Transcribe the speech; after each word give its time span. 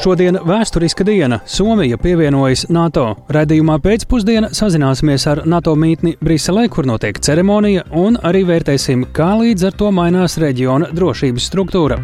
Šodien 0.00 0.38
vēsturiska 0.48 1.04
diena 1.04 1.42
Somija 1.44 1.98
pievienojas 2.00 2.62
NATO. 2.72 3.02
Radījumā 3.36 3.74
pēcpusdienā 3.84 4.48
sazināsimies 4.56 5.26
ar 5.28 5.42
NATO 5.44 5.74
mītni 5.76 6.14
Briselē, 6.24 6.62
kur 6.72 6.88
notiek 6.88 7.20
ceremonija, 7.20 7.82
un 7.92 8.16
arī 8.24 8.40
vērtēsim, 8.48 9.10
kā 9.12 9.34
līdz 9.42 9.68
ar 9.68 9.76
to 9.82 9.90
mainās 9.92 10.38
reģiona 10.40 10.88
drošības 10.96 11.50
struktūra. 11.52 12.00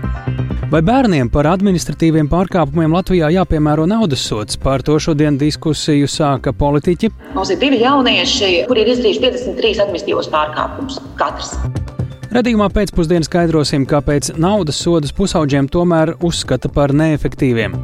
Vai 0.68 0.82
bērniem 0.84 1.32
par 1.32 1.48
administratīviem 1.54 2.28
pārkāpumiem 2.28 2.98
Latvijā 2.98 3.32
jāpiemēro 3.38 3.88
naudas 3.88 4.28
sots? 4.28 4.60
Par 4.60 4.84
to 4.84 4.98
šodien 5.00 5.40
diskusiju 5.40 6.10
sāka 6.10 6.52
politiķi. 6.52 7.14
Mums 7.32 7.56
ir 7.56 7.64
divi 7.64 7.80
jaunieši, 7.80 8.66
kuri 8.68 8.84
ir 8.84 8.92
izdarījuši 8.92 9.24
53 9.30 9.84
administratīvos 9.86 10.32
pārkāpumus 10.36 11.00
katrs. 11.16 11.56
Radījumā 12.34 12.66
pēcpusdienā 12.74 13.26
skaidrosim, 13.28 13.84
kāpēc 13.86 14.32
naudas 14.42 14.80
sodus 14.82 15.12
pusauģiem 15.14 15.68
tomēr 15.70 16.16
uzskata 16.26 16.68
par 16.72 16.90
neefektīviem. 16.96 17.76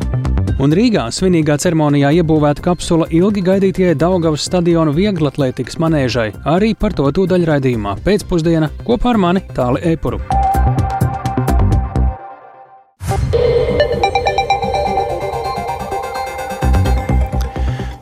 Un 0.62 0.74
Rīgā 0.74 1.06
svinīgā 1.14 1.54
ceremonijā 1.62 2.10
iebūvēta 2.18 2.64
kapsula 2.64 3.06
ilgi 3.14 3.44
gaidītajai 3.46 3.94
Daugavas 3.98 4.44
stadionu 4.48 4.92
vieglatlētikas 4.98 5.78
manēžai. 5.82 6.28
Arī 6.46 6.74
par 6.74 6.94
to 6.98 7.06
tūdaļ 7.14 7.46
raidījumā 7.48 7.96
pēcpusdienā 8.04 8.68
kopā 8.82 9.14
ar 9.14 9.22
mani 9.22 9.46
Tāli 9.54 9.82
Epuru. 9.94 10.20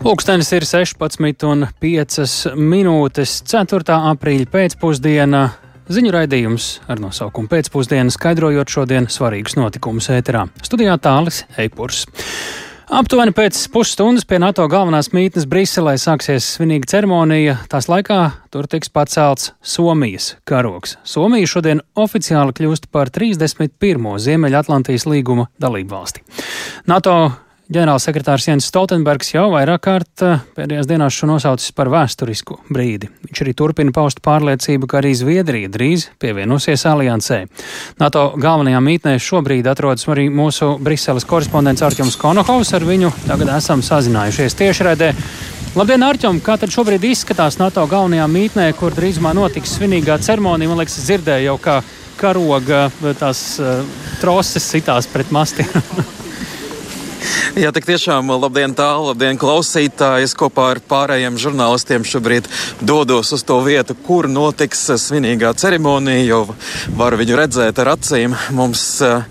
Pūkstens 0.00 0.48
ir 0.56 0.64
16,5 0.64 2.54
minūtes 2.56 3.40
4. 3.44 3.98
aprīļa 4.16 4.48
pēcpusdienā. 4.50 5.48
Ziņu 5.90 6.12
raidījums 6.14 6.64
ar 6.86 7.00
nosaukumu 7.02 7.50
pēcpusdienu 7.50 8.12
skaidrojot 8.14 8.70
šodienas 8.70 9.16
svarīgus 9.18 9.56
notikumus 9.58 10.06
ēterā. 10.14 10.44
Studijā 10.62 10.94
tālis 11.02 11.40
Eipurs. 11.58 12.04
Aptuveni 12.94 13.34
pēc 13.34 13.58
pusstundas 13.74 14.22
pie 14.22 14.38
NATO 14.38 14.68
galvenās 14.70 15.10
mītnes 15.10 15.48
Briselē 15.50 15.96
sāksies 15.98 16.46
svinīga 16.54 16.86
ceremonija. 16.92 17.56
Tās 17.70 17.90
laikā 17.90 18.20
tur 18.54 18.70
tiks 18.70 18.90
pacelts 18.94 19.50
Somijas 19.62 20.36
karoks. 20.46 20.94
Somija 21.02 21.50
šodien 21.50 21.82
oficiāli 21.98 22.54
kļūst 22.54 22.86
par 22.94 23.10
31. 23.10 24.10
Ziemeļatlantijas 24.22 25.10
līguma 25.10 25.50
dalību 25.58 25.96
valsti. 25.96 26.22
NATO 26.86 27.16
Ģenerālsekretārs 27.70 28.48
Jens 28.48 28.66
Stoltenbergs 28.66 29.28
jau 29.30 29.44
vairāk 29.52 29.84
kārt 29.84 30.22
eh, 30.26 30.40
pēdējās 30.56 30.88
dienās 30.90 31.14
šo 31.14 31.28
nosaucis 31.30 31.70
par 31.78 31.86
vēsturisku 31.92 32.56
brīdi. 32.66 33.06
Viņš 33.28 33.42
arī 33.44 33.54
turpina 33.54 33.94
paust 33.94 34.18
pārliecību, 34.26 34.88
ka 34.90 34.98
arī 34.98 35.12
Zviedrija 35.14 35.70
drīz 35.70 36.08
pievienosies 36.18 36.82
aliansē. 36.90 37.44
NATO 38.02 38.24
galvenajā 38.42 38.82
mītnē 38.82 39.14
šobrīd 39.22 39.70
atrodas 39.70 40.08
arī 40.10 40.26
mūsu 40.34 40.72
Briseles 40.82 41.28
korespondents 41.30 41.86
Arķums 41.86 42.18
Konohovs. 42.18 42.74
Ar 42.74 42.90
viņu 42.90 43.12
tagad 43.28 43.54
esam 43.54 43.86
sazinājušies 43.86 44.58
tiešraidē. 44.58 45.14
Labdien, 45.78 46.02
Arčom! 46.02 46.42
Kā 46.42 46.58
tad 46.58 46.74
šobrīd 46.74 47.06
izskatās 47.06 47.60
NATO 47.62 47.86
galvenajā 47.86 48.26
mītnē, 48.34 48.70
kur 48.80 48.98
drīzumā 48.98 49.30
notiks 49.38 49.78
svinīgā 49.78 50.18
ceremonija? 50.26 50.72
Man 50.72 50.82
liekas, 50.82 51.04
dzirdēju 51.06 51.52
jau, 51.52 51.60
kā 51.62 51.82
karoga 52.18 52.88
tās 53.20 53.60
uh, 53.62 53.84
troses 54.18 54.66
sitās 54.74 55.06
pret 55.06 55.30
mastiem. 55.30 55.70
Jā, 57.58 57.72
tik 57.74 57.86
tiešām 57.88 58.28
labdien 58.30 58.70
tālu, 58.78 59.08
labdien 59.10 59.38
klausītāji. 59.40 60.28
Es 60.28 60.36
kopā 60.38 60.68
ar 60.74 60.78
pārējiem 60.86 61.34
žurnālistiem 61.40 62.04
šobrīd 62.06 62.46
dodos 62.78 63.32
uz 63.34 63.42
to 63.46 63.56
vietu, 63.66 63.96
kur 64.06 64.28
notiks 64.30 64.84
svinīgā 65.02 65.50
ceremonija, 65.58 66.22
jo 66.28 66.38
varu 66.98 67.18
viņu 67.20 67.38
redzēt 67.40 67.80
ar 67.82 67.90
acīm. 67.96 68.36
Mums 68.54 68.84
uh, 69.02 69.24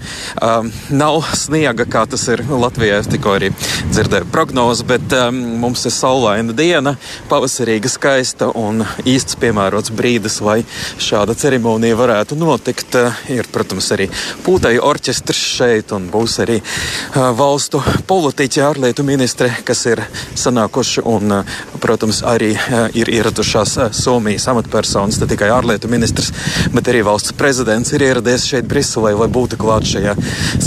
nav 0.92 1.20
sniega, 1.32 1.88
kā 1.88 2.04
tas 2.12 2.26
ir 2.34 2.44
Latvijā. 2.50 3.00
Es 3.00 3.08
tikko 3.12 3.38
arī 3.38 3.54
dzirdēju 3.90 4.28
prognozi, 4.34 4.88
bet 4.90 5.16
um, 5.16 5.40
mums 5.64 5.86
ir 5.88 5.96
saulaina 5.96 6.56
diena, 6.56 6.98
pavasarīga, 7.32 7.92
skaista 7.92 8.52
un 8.52 8.84
īsts 9.08 9.40
piemērots 9.40 9.96
brīdis, 9.96 10.42
lai 10.44 10.60
šāda 11.00 11.38
ceremonija 11.40 12.00
varētu 12.00 12.40
notikt. 12.40 13.00
Uh, 13.00 13.24
ir, 13.32 13.48
protams, 13.54 13.92
arī 13.96 14.10
pūtēju 14.44 14.84
orķestrs 14.92 15.46
šeit 15.56 15.96
un 15.96 16.12
būs 16.12 16.40
arī 16.44 16.60
uh, 16.60 17.32
valstu 17.40 17.80
politiķi, 18.08 18.62
ārlietu 18.64 19.04
ministri, 19.06 19.50
kas 19.66 19.86
ir 19.90 20.02
sanākuši 20.38 21.04
un, 21.10 21.32
eh, 21.40 21.54
protams, 21.82 22.22
arī 22.26 22.52
eh, 22.56 22.98
ir 23.02 23.12
ieradušās 23.14 23.76
eh, 23.78 23.94
Somijas 23.96 24.48
amatpersonas, 24.52 25.20
ne 25.22 25.28
tikai 25.30 25.52
ārlietu 25.54 25.92
ministrs, 25.92 26.32
bet 26.74 26.90
arī 26.92 27.04
valsts 27.06 27.36
prezidents 27.38 27.94
ir 27.94 28.06
ieradies 28.08 28.48
šeit 28.50 28.68
Briselē, 28.70 29.14
lai 29.20 29.30
būtu 29.32 29.60
klāt 29.62 29.88
šajā 29.90 30.16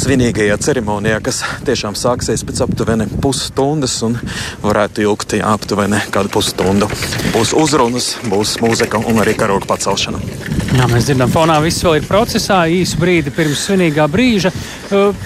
svinīgajā 0.02 0.58
ceremonijā, 0.62 1.20
kas 1.24 1.42
tiešām 1.66 1.98
sāksies 1.98 2.46
pēc 2.46 2.64
aptuveni 2.66 3.08
pusstundas 3.22 3.98
un 4.06 4.18
varētu 4.62 5.06
ilgt 5.06 5.38
jā, 5.38 5.46
aptuveni 5.56 6.02
kādu 6.14 6.32
pusstundu. 6.32 6.90
Būs 7.34 7.54
uzrunas, 7.56 8.16
būs 8.28 8.58
mūzika 8.62 9.02
un 9.08 9.22
arī 9.24 9.36
karoga 9.38 9.68
pacelšana. 9.74 10.51
Jā, 10.72 10.86
mēs 10.88 11.04
dzirdam, 11.04 11.28
fonā 11.28 11.58
viss 11.60 11.82
vēl 11.84 11.98
ir 11.98 12.06
procesā, 12.08 12.62
īsu 12.72 12.96
brīdi 12.96 13.28
pirms 13.36 13.60
svinīgā 13.66 14.06
brīža. 14.08 14.48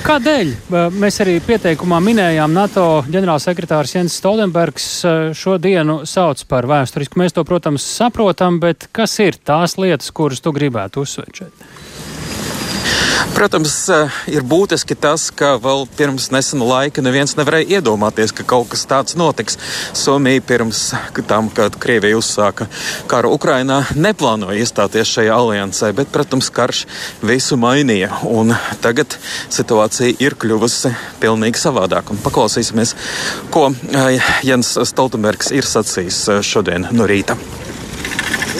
Kādēļ 0.03 0.51
mēs 0.99 1.21
arī 1.23 1.37
pieteikumā 1.47 2.01
minējām, 2.03 2.51
NATO 2.51 2.87
ģenerālsekretārs 3.07 3.95
Jens 3.95 4.19
Stoltenbergs 4.19 4.89
šo 5.39 5.55
dienu 5.63 6.01
sauc 6.03 6.43
par 6.51 6.67
vēsturisku? 6.67 7.23
Mēs 7.23 7.37
to, 7.37 7.47
protams, 7.47 7.87
saprotam, 7.87 8.59
bet 8.63 8.89
kas 8.91 9.15
ir 9.23 9.39
tās 9.39 9.79
lietas, 9.79 10.11
kuras 10.11 10.43
tu 10.43 10.51
gribētu 10.57 11.07
uzsvērt 11.07 11.45
šeit? 11.45 11.67
Protams, 13.37 13.75
eh, 13.93 14.15
ir 14.33 14.45
būtiski 14.47 14.97
tas, 14.97 15.29
ka 15.31 15.57
vēl 15.61 15.85
pirms 15.99 16.31
nesena 16.33 16.67
laika 16.67 17.03
neviens 17.05 17.35
nevarēja 17.37 17.79
iedomāties, 17.79 18.33
ka 18.33 18.47
kaut 18.49 18.71
kas 18.73 18.87
tāds 18.89 19.17
notiks. 19.19 19.59
Somija 19.97 20.41
pirms 20.41 20.81
tam, 21.29 21.51
kad 21.53 21.77
Krievija 21.81 22.17
uzsāka 22.17 22.69
karu 23.11 23.35
Ukrainā, 23.37 23.83
neplānoja 23.93 24.61
iestāties 24.63 25.13
šajā 25.19 25.37
aliansē, 25.37 25.93
bet, 25.97 26.13
protams, 26.15 26.51
karš 26.51 26.87
visu 27.23 27.59
mainīja. 27.61 28.11
Un 28.25 28.57
tagad 28.81 29.19
situācija 29.53 30.17
ir 30.23 30.39
kļuvusi 30.41 30.95
pilnīgi 31.21 31.61
savādāk. 31.61 32.13
Un 32.15 32.23
paklausīsimies, 32.25 32.97
ko 33.53 33.69
eh, 33.73 34.33
Jens 34.49 34.77
Stoltenbergs 34.93 35.53
ir 35.53 35.69
sacījis 35.69 36.23
eh, 36.29 36.45
šodien 36.47 36.89
no 36.93 37.09
rīta. 37.09 37.37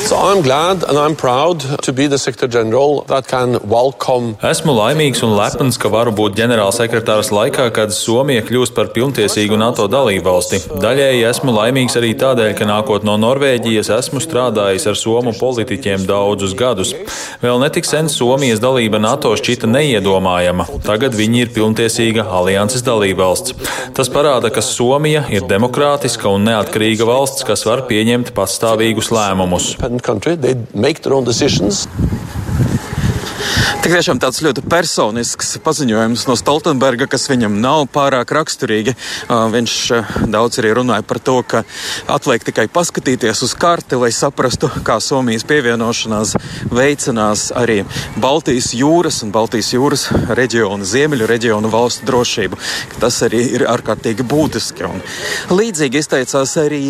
So 0.07 0.17
I'm 0.17 0.41
glad 0.41 0.85
and 0.85 0.97
I'm 0.97 1.17
proud 1.17 1.61
to 1.83 1.93
be 1.93 2.07
the 2.07 2.17
Secretary 2.17 2.53
General 2.53 3.03
that 3.09 3.27
can 3.27 3.59
welcome. 3.69 4.37
Esmu 4.39 4.71
laimīgs 4.77 5.25
un 5.27 5.33
lepns, 5.35 5.75
ka 5.83 5.91
varu 5.91 6.13
būt 6.15 6.37
ģenerālsekretārs 6.39 7.33
laikā, 7.35 7.67
kad 7.75 7.91
Somija 7.91 8.45
kļūst 8.47 8.75
par 8.77 8.93
pilntiesīgu 8.95 9.59
NATO 9.59 9.89
dalībvalsti. 9.91 10.61
Daļēji 10.85 11.25
esmu 11.27 11.55
laimīgs 11.57 11.99
arī 11.99 12.13
tādēļ, 12.21 12.53
ka 12.55 12.69
nākot 12.71 13.07
no 13.09 13.17
Norvēģijas 13.19 13.91
esmu 13.97 14.23
strādājis 14.23 14.87
ar 14.93 15.01
somu 15.01 15.33
politiķiem 15.35 16.07
daudzus 16.07 16.55
gadus. 16.55 16.95
Vēl 17.43 17.59
netik 17.65 17.89
sen 17.91 18.07
Somijas 18.13 18.63
dalība 18.63 19.03
NATO 19.03 19.35
šķita 19.35 19.67
neiedomājama. 19.73 20.69
Tagad 20.87 21.19
viņi 21.19 21.43
ir 21.49 21.53
pilntiesīga 21.57 22.29
alianses 22.39 22.87
dalībvalsts. 22.87 23.59
Tas 23.99 24.13
parāda, 24.13 24.55
ka 24.55 24.63
Somija 24.63 25.27
ir 25.35 25.51
demokrātiska 25.51 26.31
un 26.31 26.47
neatkarīga 26.47 27.11
valsts, 27.11 27.43
kas 27.49 27.67
var 27.67 27.89
pieņemt 27.91 28.31
patstāvīgus 28.39 29.11
lēmumus 29.11 29.66
independent 29.75 30.03
country. 30.03 30.37
They 30.37 30.55
make 30.75 31.03
their 31.03 31.15
own 31.15 31.25
decisions. 31.25 31.87
Tik 33.87 33.93
tiešām 33.93 34.19
tāds 34.19 34.41
ļoti 34.43 34.65
personisks 34.67 35.53
paziņojums 35.63 36.25
no 36.27 36.35
Stoltenberga, 36.35 37.07
kas 37.07 37.29
viņam 37.31 37.61
nav 37.63 37.85
pārāk 37.95 38.33
raksturīgi. 38.35 38.97
Viņš 39.29 39.75
daudz 40.33 40.59
arī 40.59 40.73
runāja 40.75 41.05
par 41.07 41.21
to, 41.23 41.37
ka 41.47 41.63
atliek 42.11 42.43
tikai 42.49 42.65
paskatīties 42.73 43.45
uz 43.47 43.55
karti, 43.55 43.95
lai 44.01 44.11
saprastu, 44.11 44.71
kā 44.87 44.97
Somijas 44.99 45.47
pievienošanās 45.47 46.35
veicinās 46.73 47.53
arī 47.55 47.85
Baltijas 48.19 48.73
jūras 48.75 49.21
un 49.23 49.31
Baltijas 49.37 49.71
jūras 49.77 50.09
reģionu, 50.35 50.83
ziemeļu 50.83 51.31
reģionu 51.31 51.71
valstu 51.71 52.09
drošību. 52.11 52.59
Tas 52.99 53.21
arī 53.29 53.45
ir 53.61 53.69
ārkārtīgi 53.71 54.27
būtiski. 54.27 54.89
Un 54.91 55.05
līdzīgi 55.55 56.03
izteicās 56.03 56.57
arī 56.65 56.83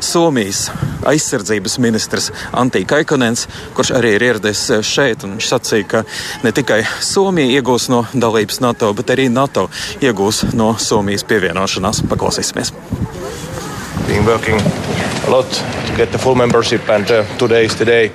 Somijas 0.00 0.66
aizsardzības 1.08 1.78
ministrs 1.82 2.30
Antī 2.52 2.84
Kaikonens, 2.88 3.46
kurš 3.76 3.94
arī 3.98 4.14
ir 4.16 4.26
ieradies 4.30 4.64
šeit. 4.86 5.26
Viņš 5.26 5.50
sacīja, 5.52 5.88
ka 5.88 6.04
ne 6.44 6.52
tikai 6.54 6.82
Somija 7.00 7.60
iegūs 7.60 7.88
no 7.92 8.04
dalības 8.12 8.62
NATO, 8.64 8.92
bet 8.96 9.14
arī 9.14 9.28
NATO 9.32 9.68
iegūs 10.00 10.52
no 10.58 10.74
Somijas 10.78 11.26
pievienošanās. 11.28 12.04
Paklausīsimies! 12.10 12.74
Being 14.08 14.26
working 14.26 14.60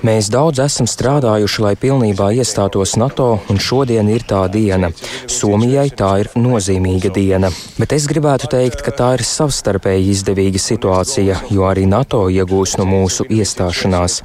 Mēs 0.07 0.27
daudz 0.33 0.59
esam 0.59 0.87
strādājuši, 0.89 1.61
lai 1.63 1.73
pilnībā 1.79 2.33
iestātos 2.35 2.97
NATO, 2.99 3.27
un 3.47 3.61
šodien 3.63 4.09
ir 4.11 4.25
tā 4.27 4.41
diena. 4.51 4.89
Somijai 5.31 5.87
tā 5.95 6.09
ir 6.23 6.29
nozīmīga 6.35 7.11
diena. 7.15 7.51
Bet 7.79 7.95
es 7.95 8.09
gribētu 8.11 8.49
teikt, 8.51 8.83
ka 8.83 8.91
tā 8.91 9.13
ir 9.15 9.23
savstarpēji 9.27 10.11
izdevīga 10.15 10.59
situācija, 10.59 11.39
jo 11.53 11.67
arī 11.69 11.85
NATO 11.87 12.25
iegūs 12.33 12.75
no 12.81 12.89
mūsu 12.89 13.27
iestāšanās. 13.31 14.19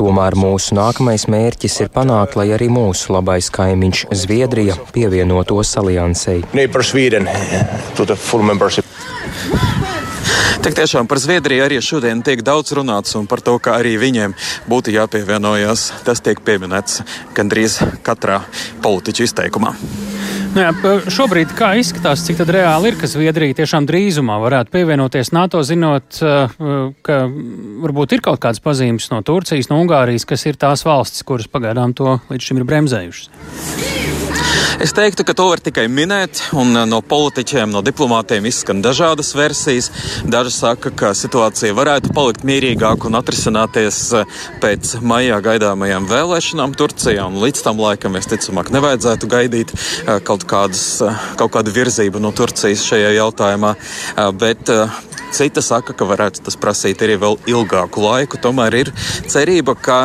Tomēr 0.00 0.34
mūsu 0.34 0.74
nākamais 0.80 1.28
mērķis 1.30 1.84
ir 1.84 1.92
panākt, 1.94 2.34
lai 2.40 2.48
arī 2.56 2.66
mūsu 2.72 3.14
labais 3.14 3.52
kaimiņš 3.54 4.08
Zviedrija 4.24 4.80
pievienotos 4.96 5.76
aliansei. 5.78 6.42
Tik 10.64 10.78
tiešām 10.78 11.04
par 11.04 11.20
Zviedriju 11.20 11.60
arī 11.60 11.76
šodien 11.84 12.22
tiek 12.24 12.40
daudz 12.40 12.72
runāts, 12.72 13.12
un 13.18 13.26
par 13.28 13.42
to, 13.44 13.58
ka 13.60 13.74
arī 13.76 13.98
viņiem 14.00 14.32
būtu 14.64 14.94
jāpievienojas. 14.94 15.90
Tas 16.06 16.24
tiek 16.24 16.40
pieminēts 16.40 17.02
gandrīz 17.36 17.76
katrā 18.00 18.38
politiķu 18.80 19.26
izteikumā. 19.26 19.74
Nu 20.54 20.62
jā, 20.64 20.70
šobrīd 21.12 21.52
kā 21.58 21.74
izskatās, 21.76 22.24
cik 22.24 22.40
reāli 22.48 22.94
ir, 22.94 22.96
ka 22.96 23.10
Zviedrija 23.12 23.58
tiešām 23.60 23.84
drīzumā 23.90 24.38
varētu 24.40 24.72
pievienoties 24.72 25.34
NATO, 25.36 25.60
zinot, 25.68 26.22
ka 27.04 27.18
varbūt 27.84 28.16
ir 28.16 28.24
kaut 28.24 28.40
kādas 28.40 28.64
pazīmes 28.64 29.10
no 29.12 29.20
Turcijas, 29.20 29.68
no 29.68 29.82
Ungārijas, 29.84 30.24
kas 30.24 30.48
ir 30.48 30.56
tās 30.56 30.86
valstis, 30.88 31.28
kuras 31.28 31.50
pagaidām 31.50 31.92
to 31.92 32.22
līdz 32.32 32.48
šim 32.48 32.62
ir 32.62 32.70
bremzējušas? 32.72 34.33
Es 34.82 34.92
teiktu, 34.96 35.24
ka 35.24 35.34
to 35.36 35.46
var 35.48 35.62
tikai 35.62 35.86
minēt, 35.88 36.40
un 36.56 36.74
uh, 36.74 36.84
no 36.88 37.00
politiķiem, 37.04 37.70
no 37.72 37.82
diplomātiem 37.84 38.46
izskan 38.50 38.82
dažādas 38.84 39.30
versijas. 39.38 39.90
Daži 40.26 40.52
saka, 40.54 40.90
ka 40.90 41.12
situācija 41.16 41.76
varētu 41.76 42.12
palikt 42.16 42.44
mierīgāka 42.48 43.08
un 43.08 43.18
atrisināties 43.20 44.00
uh, 44.18 44.26
pēc 44.62 44.96
maijā 45.04 45.38
gaidāmajām 45.44 46.10
vēlēšanām 46.10 46.76
Turcijā, 46.78 47.28
un 47.30 47.40
līdz 47.44 47.64
tam 47.66 47.80
laikam 47.84 48.18
visticamāk 48.18 48.74
nevajadzētu 48.74 49.30
gaidīt 49.30 49.74
uh, 49.74 50.18
kaut, 50.26 50.46
kādas, 50.50 50.84
kaut 51.40 51.54
kādu 51.54 51.74
virzību 51.74 52.22
no 52.22 52.34
Turcijas 52.34 52.84
šajā 52.88 53.14
jautājumā. 53.18 53.74
Bet 54.38 54.70
Cita 55.34 55.58
saka, 55.66 55.90
ka 55.98 56.06
varētu 56.06 56.44
tas 56.46 56.54
prasīt 56.54 57.00
arī 57.02 57.16
vēl 57.18 57.34
ilgāku 57.50 58.04
laiku. 58.04 58.38
Tomēr 58.38 58.76
ir 58.78 58.90
cerība, 59.26 59.74
ka 59.74 59.96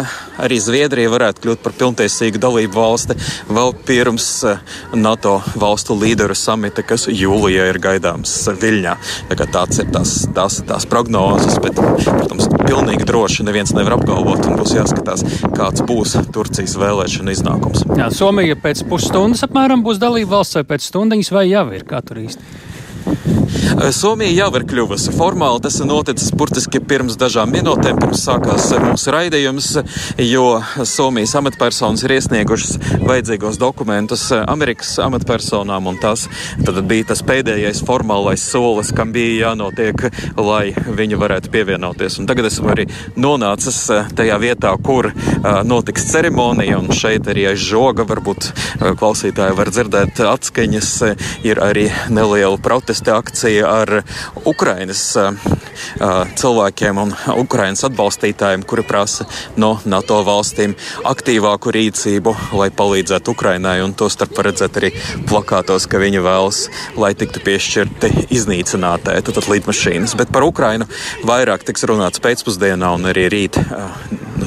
arī 0.42 0.57
Zviedrija 0.57 1.12
varētu 1.13 1.44
kļūt 1.44 1.62
par 1.62 1.75
pilntiesīgu 1.78 2.42
dalību 2.42 2.74
valsti 2.74 3.13
vēl 3.52 3.75
pirms 3.86 4.30
eh, 4.48 4.62
NATO 4.94 5.40
valstu 5.60 5.98
līderu 6.00 6.36
samita, 6.38 6.84
kas 6.86 7.08
jūlijā 7.12 7.70
ir 7.72 7.80
gaidāms 7.84 8.36
Viļņā. 8.60 8.96
Tā 9.30 9.48
tāds 9.50 9.82
ir 9.82 9.92
tās, 9.94 10.16
tās, 10.36 10.60
tās 10.68 10.88
prognozes, 10.90 11.60
bet, 11.64 11.78
protams, 11.78 12.50
pilnīgi 12.64 13.08
droši 13.08 13.46
neviens 13.48 13.74
nevar 13.76 13.98
apgalvot 13.98 14.48
un 14.50 14.58
būs 14.60 14.76
jāskatās, 14.78 15.26
kāds 15.56 15.86
būs 15.90 16.18
Turcijas 16.34 16.78
vēlēšana 16.80 17.36
iznākums. 17.36 17.86
Jā, 18.00 18.10
Somija 18.14 18.58
pēc 18.60 18.84
pusstundas 18.90 19.46
apmēram 19.48 19.86
būs 19.86 20.02
dalība 20.02 20.40
valsts 20.40 20.60
vai 20.60 20.66
pēc 20.74 20.90
stundiņas 20.90 21.32
vai 21.36 21.48
jau 21.50 21.70
ir, 21.76 21.88
kā 21.88 22.04
tur 22.06 22.22
īsti? 22.26 22.69
Eh, 23.80 23.92
Somija 23.96 24.32
jau 24.34 24.50
ir 24.58 24.66
kļuvusi 24.68 25.14
formāli. 25.16 25.62
Tas 25.64 25.78
noticis 25.86 26.34
burtiski 26.36 26.82
pirms 26.84 27.18
dažām 27.20 27.52
minūtēm, 27.54 28.00
pirms 28.02 28.24
sākās 28.28 28.70
mūsu 28.84 29.14
raidījums, 29.14 29.70
jo 30.26 30.46
Somijas 30.88 31.36
amatpersonas 31.40 32.04
ir 32.06 32.16
iesniegušas 32.18 33.00
vajadzīgos 33.06 33.60
dokumentus 33.62 34.26
Amerikas 34.40 34.96
amatpersonām, 35.04 35.88
un 35.92 36.00
tas 36.02 36.28
bija 36.60 37.10
tas 37.12 37.24
pēdējais 37.26 37.84
formālais 37.88 38.44
solis, 38.52 38.92
kam 38.96 39.14
bija 39.16 39.50
jānotiek, 39.50 40.10
lai 40.38 40.74
viņi 40.74 41.20
varētu 41.22 41.54
pievienoties. 41.54 42.20
Un 42.20 42.30
tagad 42.30 42.50
esmu 42.50 42.74
arī 42.74 42.88
nonācis 43.16 43.82
eh, 43.96 44.12
tajā 44.16 44.40
vietā, 44.42 44.74
kur 44.84 45.10
uh, 45.12 45.62
notiks 45.68 46.06
ceremonija, 46.12 46.78
un 46.80 46.92
šeit 46.96 47.28
arī 47.32 47.46
aiz 47.52 47.62
žoga 47.64 48.06
varbūt 48.08 48.50
klausītāji 49.00 49.56
var 49.58 49.72
dzirdēt 49.72 50.22
atskaņas, 50.26 50.92
ir 51.48 51.62
arī 51.64 51.88
neliela 52.14 52.60
protesta 52.62 52.99
akcija 53.07 53.69
ar 53.69 54.01
Ukrainas 54.50 55.16
cilvēkiem 56.40 57.00
un 57.01 57.13
Ukrainas 57.40 57.86
atbalstītājiem, 57.88 58.66
kuri 58.68 58.84
prasa 58.88 59.25
no 59.57 59.78
NATO 59.86 60.19
valstīm 60.28 60.75
aktīvāku 61.07 61.74
rīcību, 61.75 62.36
lai 62.60 62.69
palīdzētu 62.75 63.36
Ukrainai. 63.36 63.80
Un 63.86 63.96
to 63.98 64.10
starp 64.12 64.38
redzēt 64.46 64.80
arī 64.81 64.92
plakātos, 65.30 65.88
ka 65.90 66.01
viņi 66.01 66.24
vēlas, 66.25 66.63
lai 67.00 67.13
tiktu 67.18 67.44
piešķirti 67.46 68.28
iznīcinātāji, 68.36 69.25
tad 69.30 69.44
lidmašīnas. 69.50 70.18
Bet 70.19 70.34
par 70.36 70.48
Ukrainu 70.48 70.90
vairāk 71.28 71.66
tiks 71.68 71.88
runāts 71.90 72.22
pēcpusdienā 72.24 72.94
un 72.98 73.10
arī 73.10 73.30
rīt 73.31 73.60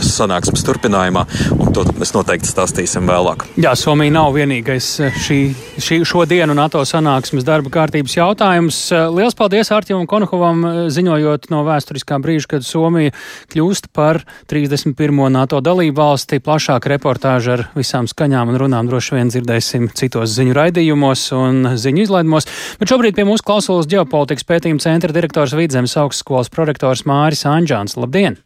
sanāksmes 0.02 0.64
turpinājumā, 0.66 1.24
un 1.58 1.72
to 1.74 1.84
mēs 1.98 2.14
noteikti 2.16 2.50
stāstīsim 2.50 3.06
vēlāk. 3.08 3.44
Jā, 3.60 3.74
Somija 3.78 4.14
nav 4.14 4.32
vienīgais 4.36 4.88
šī, 5.24 5.38
šī, 5.76 6.00
šo 6.08 6.24
dienu 6.28 6.56
NATO 6.56 6.82
sanāksmes 6.88 7.46
darba 7.46 7.72
kārtības 7.72 8.16
jautājums. 8.16 8.41
Lielas 8.42 9.36
paldies 9.38 9.70
Artjumam 9.70 10.08
Konokovam 10.10 10.64
ziņojot 10.90 11.46
no 11.52 11.60
vēsturiskā 11.62 12.18
brīža, 12.22 12.48
kad 12.56 12.66
Somija 12.66 13.12
kļūst 13.54 13.90
par 13.94 14.22
31. 14.50 15.22
NATO 15.30 15.62
dalību 15.62 15.94
valsti. 16.00 16.42
Plašāk 16.42 16.90
reportāžu 16.90 17.54
ar 17.54 17.64
visām 17.78 18.10
skaņām 18.10 18.50
un 18.50 18.60
runām 18.64 18.90
droši 18.90 19.18
vien 19.18 19.30
dzirdēsim 19.30 19.88
citos 19.94 20.34
ziņu 20.34 20.58
raidījumos 20.58 21.26
un 21.38 21.74
ziņu 21.78 22.08
izlaidumos. 22.08 22.50
Bet 22.82 22.90
šobrīd 22.90 23.14
pie 23.14 23.28
mūsu 23.30 23.46
klausulas 23.46 23.90
ģeopolitikas 23.92 24.48
pētījuma 24.50 24.82
centra 24.82 25.14
direktors 25.14 25.54
Vidzemes 25.54 25.94
augstskolas 26.02 26.50
prorektors 26.50 27.06
Māris 27.06 27.46
Anģāns. 27.46 27.94
Labdien! 27.94 28.42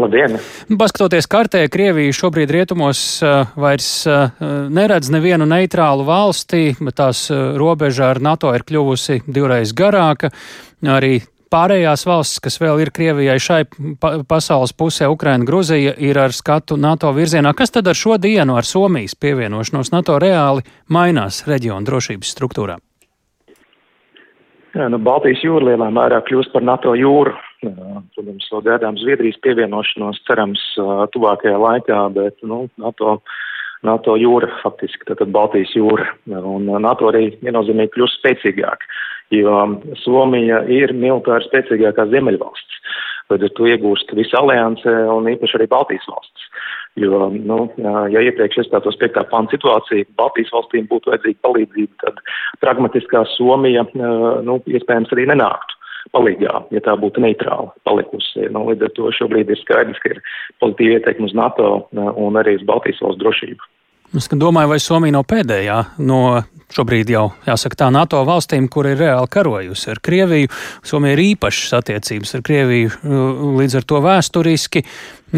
Labdien! 0.00 0.38
Paskatoties 0.80 1.28
kartē, 1.30 1.64
Krievija 1.72 2.14
šobrīd 2.16 2.52
rietumos 2.54 3.00
uh, 3.24 3.50
vairs 3.60 3.90
uh, 4.08 4.30
neredz 4.72 5.10
nevienu 5.12 5.48
neitrālu 5.48 6.06
valsti, 6.08 6.76
bet 6.80 6.98
tās 7.00 7.26
uh, 7.32 7.52
robeža 7.60 8.10
ar 8.14 8.22
NATO 8.24 8.52
ir 8.56 8.64
kļuvusi 8.68 9.22
divreiz 9.28 9.74
garāka. 9.76 10.32
Arī 10.80 11.18
pārējās 11.50 12.06
valstis, 12.06 12.40
kas 12.44 12.58
vēl 12.62 12.84
ir 12.84 12.92
Krievijai 12.94 13.38
šai 13.42 13.64
pa 14.00 14.12
pasaules 14.28 14.72
pusē, 14.76 15.08
Ukraina, 15.10 15.44
Gruzija, 15.46 15.94
ir 15.98 16.18
ar 16.18 16.34
skatu 16.36 16.78
NATO 16.80 17.10
virzienā. 17.16 17.52
Kas 17.58 17.74
tad 17.74 17.90
ar 17.90 17.98
šo 17.98 18.16
dienu, 18.22 18.56
ar 18.56 18.68
Somijas 18.68 19.16
pievienošanos 19.18 19.92
NATO 19.94 20.18
reāli 20.22 20.64
mainās 20.88 21.44
reģionu 21.50 21.86
drošības 21.88 22.34
struktūrā? 22.36 22.78
Jā, 24.70 24.86
nu, 24.86 25.00
Baltijas 25.02 25.42
jūra 25.42 25.72
lielā 25.72 25.90
mērā 25.90 26.20
kļūst 26.28 26.52
par 26.54 26.62
NATO 26.62 26.94
jūru. 26.94 27.34
Protams, 27.60 28.46
vēl 28.48 28.62
gaidām 28.64 28.96
Zviedrijas 28.96 29.36
pievienošanos, 29.44 30.22
cerams, 30.24 30.62
tuvākajā 31.12 31.58
laikā, 31.60 31.98
bet 32.16 32.38
nu, 32.46 32.62
NATO, 32.80 33.18
NATO 33.84 34.14
jūra, 34.16 34.48
faktiski 34.62 35.10
tātad 35.10 35.32
Baltijas 35.34 35.74
jūra, 35.76 36.06
un 36.40 36.70
NATO 36.80 37.10
arī 37.10 37.34
viennozīmīgi 37.44 37.92
kļūst 37.96 38.20
spēcīgāk, 38.22 38.86
jo 39.36 39.56
Somija 40.00 40.62
ir 40.72 40.94
militāri 40.96 41.48
spēcīgākā 41.50 42.08
Ziemeļvalsts. 42.12 42.78
Līdz 43.30 43.46
ar 43.46 43.52
to 43.54 43.66
iegūst 43.68 44.14
visa 44.18 44.40
alianse 44.40 44.94
un 45.12 45.28
īpaši 45.30 45.58
arī 45.58 45.66
Baltijas 45.70 46.08
valsts. 46.10 46.46
Jo, 46.98 47.28
nu, 47.30 47.58
ja 48.10 48.22
iepriekš 48.24 48.64
iestātos 48.64 48.96
piektā 48.98 49.22
pānta 49.30 49.54
situācija, 49.54 50.08
Baltijas 50.18 50.50
valstīm 50.56 50.88
būtu 50.90 51.12
vajadzīga 51.12 51.44
palīdzība, 51.46 51.92
tad 52.02 52.24
pragmatiskā 52.64 53.22
Somija, 53.36 53.84
nu, 53.94 54.58
iespējams 54.66 55.12
arī 55.14 55.28
nenāktu 55.30 55.79
palīgā, 56.14 56.54
ja 56.74 56.84
tā 56.84 56.94
būtu 57.00 57.22
neitrāla 57.24 57.70
palikusi. 57.88 58.48
Nu, 58.54 58.66
līdz 58.70 58.88
ar 58.88 58.94
to 58.96 59.10
šobrīd 59.18 59.52
ir 59.52 59.60
skaidrs, 59.62 60.00
ka 60.02 60.14
ir 60.14 60.22
pozitīva 60.62 60.98
ieteikuma 60.98 61.30
uz 61.30 61.36
NATO 61.36 61.68
un 61.92 62.40
arī 62.40 62.56
uz 62.60 62.64
Baltijas 62.68 63.02
valsts 63.04 63.22
drošību. 63.22 63.70
Es 64.18 64.26
domāju, 64.26 64.72
vai 64.72 64.80
Somija 64.82 65.14
nav 65.14 65.22
pēdējā 65.30 65.76
no 66.02 66.40
šobrīd 66.74 67.12
jau, 67.12 67.28
jāsaka, 67.46 67.78
tā 67.84 67.90
NATO 67.94 68.24
valstīm, 68.26 68.66
kur 68.70 68.88
ir 68.90 68.98
reāli 68.98 69.30
karojusi 69.30 69.92
ar 69.92 70.00
Krieviju. 70.02 70.50
Somija 70.86 71.14
ir 71.14 71.22
īpašas 71.28 71.76
attiecības 71.78 72.34
ar 72.38 72.42
Krieviju 72.46 72.90
līdz 73.60 73.78
ar 73.78 73.86
to 73.86 74.02
vēsturiski. 74.02 74.82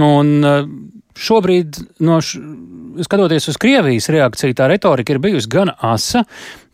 Un 0.00 0.32
šobrīd, 1.18 1.78
no 2.04 2.20
š... 2.22 2.40
skatoties 3.04 3.48
uz 3.52 3.58
Krievijas 3.60 4.08
reakciju, 4.12 4.56
tā 4.56 4.68
retorika 4.70 5.14
ir 5.14 5.20
bijusi 5.22 5.50
gan 5.52 5.72
asa, 5.80 6.24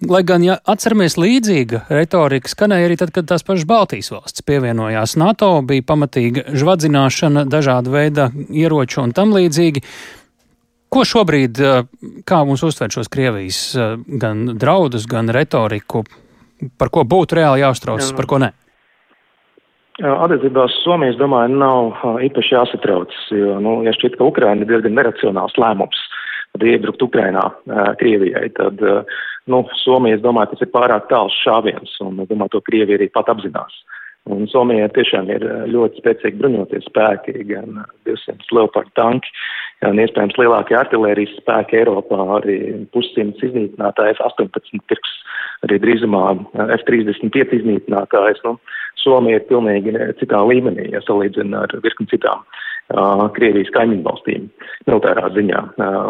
lai 0.08 0.22
gan, 0.26 0.44
ja 0.46 0.58
atceramies, 0.68 1.18
līdzīga 1.20 1.84
retorika 1.90 2.50
skanēja 2.50 2.88
arī 2.88 2.98
tad, 3.00 3.12
kad 3.14 3.28
tās 3.30 3.46
pašas 3.46 3.66
Baltijas 3.68 4.12
valsts 4.14 4.44
pievienojās 4.46 5.16
NATO, 5.20 5.50
bija 5.66 5.86
pamatīga 5.88 6.46
žvadzināšana, 6.58 7.46
dažāda 7.50 7.92
veida 7.94 8.30
ieroču 8.48 9.02
un 9.04 9.14
tam 9.16 9.34
līdzīgi. 9.36 9.84
Ko 10.88 11.02
šobrīd, 11.04 11.58
kā 12.24 12.38
mums 12.48 12.62
uztver 12.64 12.92
šos 12.94 13.10
Krievijas 13.12 13.60
gan 14.08 14.54
draudus, 14.56 15.04
gan 15.10 15.28
retoriku, 15.34 16.06
par 16.80 16.90
ko 16.94 17.04
būtu 17.04 17.36
reāli 17.38 17.62
jāuztraucas, 17.66 18.14
par 18.16 18.30
ko 18.30 18.40
ne? 18.42 18.54
Attiecībā 19.98 20.68
uz 20.68 20.74
Somiju, 20.84 21.10
es 21.10 21.18
domāju, 21.18 21.56
nav 21.58 22.04
īpaši 22.22 22.54
jāsatraucas, 22.54 23.22
jo, 23.34 23.56
nu, 23.62 23.80
ja 23.82 23.90
šķiet, 23.96 24.14
ka 24.18 24.28
Ukraina 24.28 24.62
ir 24.62 24.70
diezgan 24.70 24.94
neracionāls 24.94 25.56
lēmums, 25.58 25.98
tad 26.54 26.66
iebrukt 26.70 27.02
Ukrainā 27.02 27.42
Krievijai, 27.98 28.46
tad, 28.54 28.78
nu, 29.50 29.64
Somija, 29.82 30.20
es 30.20 30.22
domāju, 30.22 30.52
tas 30.52 30.62
ir 30.62 30.70
pārāk 30.70 31.10
tāls 31.10 31.34
šāviens, 31.42 31.96
un 32.06 32.22
es 32.22 32.30
domāju, 32.30 32.54
to 32.54 32.62
Krievija 32.70 33.00
arī 33.00 33.10
pat 33.10 33.32
apzinās. 33.34 33.82
Un 34.28 34.44
Somijai 34.52 34.86
tiešām 34.92 35.30
ir 35.32 35.44
ļoti 35.72 36.02
spēcīgi 36.02 36.38
bruņoties 36.42 36.86
spēki, 36.90 37.34
gan 37.48 37.80
200 38.06 38.52
Leopard 38.54 38.90
tanki, 38.98 39.30
gan 39.82 39.98
iespējams 40.02 40.36
lielākie 40.38 40.76
artilērijas 40.76 41.36
spēki 41.40 41.80
Eiropā, 41.80 42.18
arī 42.36 42.58
pussimts 42.92 43.42
iznīcinātāji 43.46 44.18
F-18 44.18 44.84
pirks, 44.90 45.14
arī 45.66 45.80
drīzumā 45.82 46.24
F-35 46.76 47.56
iznīcinātājs. 47.62 48.44
Nu, 48.44 48.58
Somija 49.02 49.40
ir 49.40 49.46
pilnīgi 49.50 49.94
citā 50.20 50.40
līmenī, 50.48 50.90
ja 50.94 51.02
salīdzina 51.06 51.66
ar 51.66 51.78
virkni 51.84 52.08
citām 52.10 52.44
Krievijas 53.36 53.68
kaimiņu 53.74 54.04
valstīm 54.06 54.46
militārā 54.88 55.28
ziņā. 55.34 55.58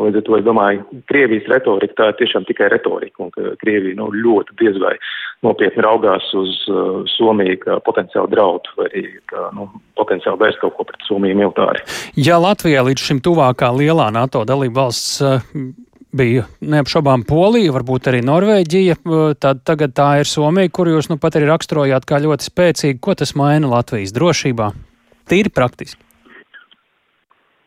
Līdz 0.05 0.21
ar 0.21 0.25
to 0.29 0.37
es 0.39 0.45
domāju, 0.47 1.01
Krievijas 1.11 1.49
retorika 1.51 1.97
tā 1.99 2.11
ir 2.13 2.19
tiešām 2.21 2.47
tikai 2.47 2.69
retorika, 2.71 3.25
un 3.25 3.33
ka 3.35 3.57
Krievija 3.59 3.99
nu, 3.99 4.13
ļoti 4.15 4.55
diez 4.63 4.79
vai 4.79 4.95
nopietni 5.43 5.83
raugās 5.83 6.29
uz 6.39 6.55
uh, 6.71 7.03
Somiju 7.17 7.59
kā 7.63 7.81
potenciālu 7.87 8.31
draudu 8.31 8.79
vai 8.79 8.87
arī 8.93 9.05
kā 9.31 9.49
nu, 9.59 9.69
potenciāli 9.99 10.39
vērst 10.45 10.63
kaut 10.63 10.77
ko 10.79 10.87
pret 10.87 11.03
Somiju 11.07 11.39
militāri. 11.39 11.83
Ja 12.19 12.39
Latvijā 12.43 12.83
līdz 12.87 13.11
šim 13.11 13.23
tuvākā 13.27 13.71
lielā 13.75 14.09
NATO 14.15 14.45
dalība 14.47 14.85
valsts 14.85 15.19
uh, 15.23 15.43
bija 16.13 16.47
neapšaubām 16.61 17.25
Polija, 17.29 17.75
varbūt 17.77 18.11
arī 18.11 18.23
Norvēģija, 18.27 18.99
tad 19.43 19.63
tagad 19.69 19.95
tā 19.97 20.11
ir 20.23 20.29
Somija, 20.29 20.73
kur 20.73 20.91
jūs 20.91 21.11
nu 21.13 21.19
pat 21.21 21.39
arī 21.39 21.51
raksturojāt 21.51 22.09
kā 22.09 22.21
ļoti 22.25 22.51
spēcīgi. 22.51 23.01
Ko 23.01 23.17
tas 23.19 23.37
maina 23.39 23.71
Latvijas 23.71 24.15
drošībā? 24.17 24.73
Tīri 25.29 25.53
praktiski 25.53 26.09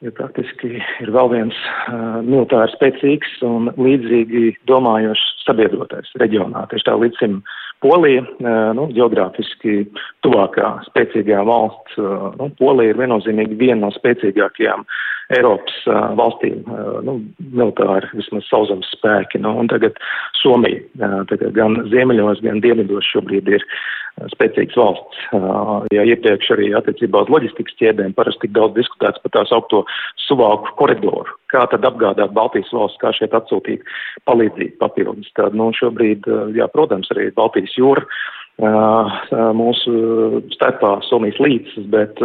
jo 0.02 0.12
praktiski 0.18 0.80
ir 1.04 1.12
vēl 1.14 1.30
viens 1.32 1.58
uh, 1.62 2.22
militāri 2.26 2.74
spēcīgs 2.74 3.42
un 3.46 3.70
līdzīgi 3.78 4.56
domājošs 4.70 5.44
sabiedrotais 5.46 6.10
reģionā. 6.22 6.66
Tieši 6.72 6.88
tā 6.90 6.96
līdz 6.98 7.22
šim 7.22 7.38
Polija, 7.86 8.24
uh, 8.26 8.72
nu, 8.78 8.88
geogrāfiski 8.96 9.84
tuvākā 10.26 10.74
spēcīgā 10.90 11.44
valsts, 11.48 11.98
uh, 12.02 12.32
nu, 12.40 12.50
Polija 12.58 12.96
ir 12.96 13.02
viennozīmīgi 13.02 13.60
viena 13.62 13.84
no 13.86 13.94
spēcīgākajām 13.94 14.86
Eiropas 15.32 15.78
uh, 15.88 16.12
valstīm, 16.20 16.62
uh, 16.68 17.00
nu, 17.06 17.18
militāri 17.54 18.10
vismaz 18.18 18.48
sauszemes 18.50 18.90
spēki, 18.98 19.42
nu, 19.44 19.54
un 19.62 19.70
tagad 19.72 19.98
Somija, 20.42 20.82
uh, 21.00 21.22
tagad 21.30 21.56
gan 21.58 21.78
ziemeļos, 21.92 22.44
gan 22.46 22.62
dienvidos 22.64 23.08
šobrīd 23.14 23.50
ir 23.52 23.66
spēcīgas 24.34 24.76
valsts. 24.76 25.22
Ja 25.96 26.04
iepriekš 26.06 26.50
arī 26.54 26.68
attiecībā 26.76 27.24
uz 27.24 27.30
loģistikas 27.32 27.78
ķēdēm 27.80 28.12
parasti 28.18 28.44
tik 28.46 28.54
daudz 28.58 28.76
diskutēts 28.76 29.22
par 29.24 29.34
tās 29.38 29.54
augto 29.56 29.80
suvāku 30.26 30.76
koridoru, 30.82 31.32
kā 31.54 31.64
tad 31.72 31.88
apgādāt 31.88 32.36
Baltijas 32.36 32.74
valsts, 32.76 33.00
kā 33.02 33.14
šeit 33.16 33.34
atsūtīt 33.38 33.88
palīdzību 34.30 34.78
papildus. 34.84 35.32
Tad, 35.40 35.56
nu, 35.58 35.72
šobrīd, 35.80 36.28
jā, 36.58 36.68
protams, 36.76 37.10
arī 37.16 37.30
Baltijas 37.40 37.74
jūra 37.80 38.06
mūsu 38.62 39.92
starpā 40.54 40.94
Somijas 41.08 41.40
līdzes, 41.42 41.88
bet 41.94 42.22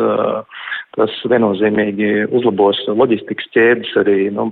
tas 0.97 1.13
viennozīmīgi 1.29 2.29
uzlabos 2.37 2.79
loģistikas 2.89 3.51
ķēdes, 3.57 3.93
arī 4.01 4.31
nu, 4.33 4.49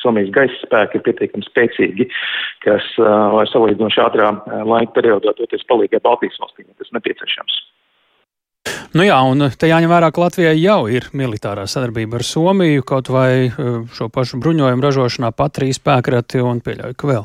Somijas 0.00 0.32
gaisa 0.34 0.56
spēki 0.62 0.98
ir 0.98 1.04
pietiekami 1.08 1.48
spēcīgi, 1.48 2.08
kas 2.64 2.88
var 2.98 3.50
salīdzinoši 3.52 4.02
ātrā 4.06 4.32
laika 4.68 4.96
periodā 4.96 5.36
doties 5.38 5.64
palīgai 5.68 6.02
Baltijas 6.04 6.40
valstīm, 6.40 6.68
ja 6.68 6.80
tas 6.80 6.92
nepieciešams. 6.96 7.60
Nu 8.92 9.06
jā, 9.06 9.16
un 9.24 9.48
te 9.56 9.68
jāņem 9.70 9.90
vērā, 9.90 10.10
ka 10.12 10.20
Latvijai 10.20 10.56
jau 10.60 10.82
ir 10.92 11.08
militārā 11.16 11.64
sadarbība 11.70 12.20
ar 12.20 12.26
Somiju, 12.28 12.84
kaut 12.86 13.08
vai 13.12 13.48
šo 13.96 14.10
pašu 14.12 14.40
bruņojumu 14.44 14.84
ražošanā 14.84 15.32
pat 15.36 15.56
trīs 15.56 15.80
spēkrati 15.80 16.44
un 16.44 16.60
pieļauju, 16.64 16.98
ka 17.00 17.08
vēl. 17.08 17.24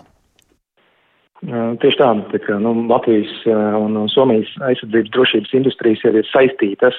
Tieši 1.45 1.99
tā, 1.99 2.07
tā 2.31 2.39
kā, 2.41 2.55
nu, 2.61 2.73
Latvijas 2.89 3.33
un 3.45 3.99
Somijas 4.09 4.49
aizsardzības 4.71 5.11
drošības 5.13 5.53
industrijas 5.59 6.01
jau 6.01 6.13
ir 6.17 6.25
saistītas, 6.31 6.97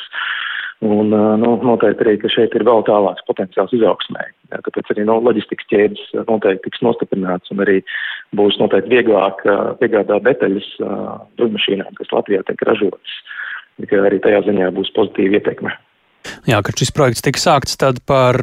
un 0.87 1.11
nu, 1.11 1.51
noteikti 1.67 2.05
arī, 2.05 2.15
ka 2.23 2.31
šeit 2.31 2.55
ir 2.55 2.63
vēl 2.69 2.85
tālāks 2.87 3.27
potenciāls 3.27 3.75
izaugsmē. 3.75 4.29
Tāpēc 4.55 4.95
arī 4.95 5.09
nu, 5.09 5.19
loģistikas 5.27 5.67
ķēdes 5.73 6.05
noteikti 6.31 6.69
tiks 6.69 6.85
nostiprināts 6.87 7.51
un 7.51 7.65
arī 7.67 7.81
būs 8.39 8.61
noteikti 8.63 8.95
vieglāk 8.95 9.43
piegādāt 9.83 10.23
detaļas 10.31 10.71
bruņmašīnām, 11.41 11.91
kas 11.99 12.15
Latvijā 12.15 12.47
tiek 12.47 12.63
ražotas. 12.71 13.19
Arī 13.91 14.23
tajā 14.23 14.47
ziņā 14.47 14.71
būs 14.79 14.95
pozitīva 14.95 15.43
ietekme. 15.43 15.75
Jā, 16.49 16.59
kad 16.65 16.77
šis 16.81 16.91
projekts 16.97 17.23
tika 17.25 17.41
sākts, 17.41 17.77
tad 17.81 18.01
par 18.09 18.37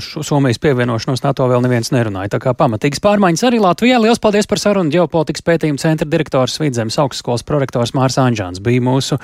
Somijas 0.00 0.60
pievienošanos 0.60 1.22
NATO 1.24 1.46
vēl 1.48 1.64
neviens 1.64 1.92
nerunāja. 1.94 2.34
Tā 2.34 2.40
kā 2.42 2.54
pamatīgas 2.56 3.02
pārmaiņas 3.04 3.46
arī 3.48 3.60
Latvijā. 3.62 4.00
Lielas 4.00 4.20
paldies 4.22 4.48
par 4.50 4.60
sarunu. 4.62 4.92
Ģeopolitikas 4.94 5.44
pētījuma 5.46 5.80
centra 5.80 6.08
direktors 6.08 6.58
Vidzemes 6.60 6.98
augstskolas 7.00 7.46
prorektors 7.46 7.94
Mārs 7.96 8.18
Anģāns 8.20 8.62
bija 8.64 8.84
mūsu 8.84 9.20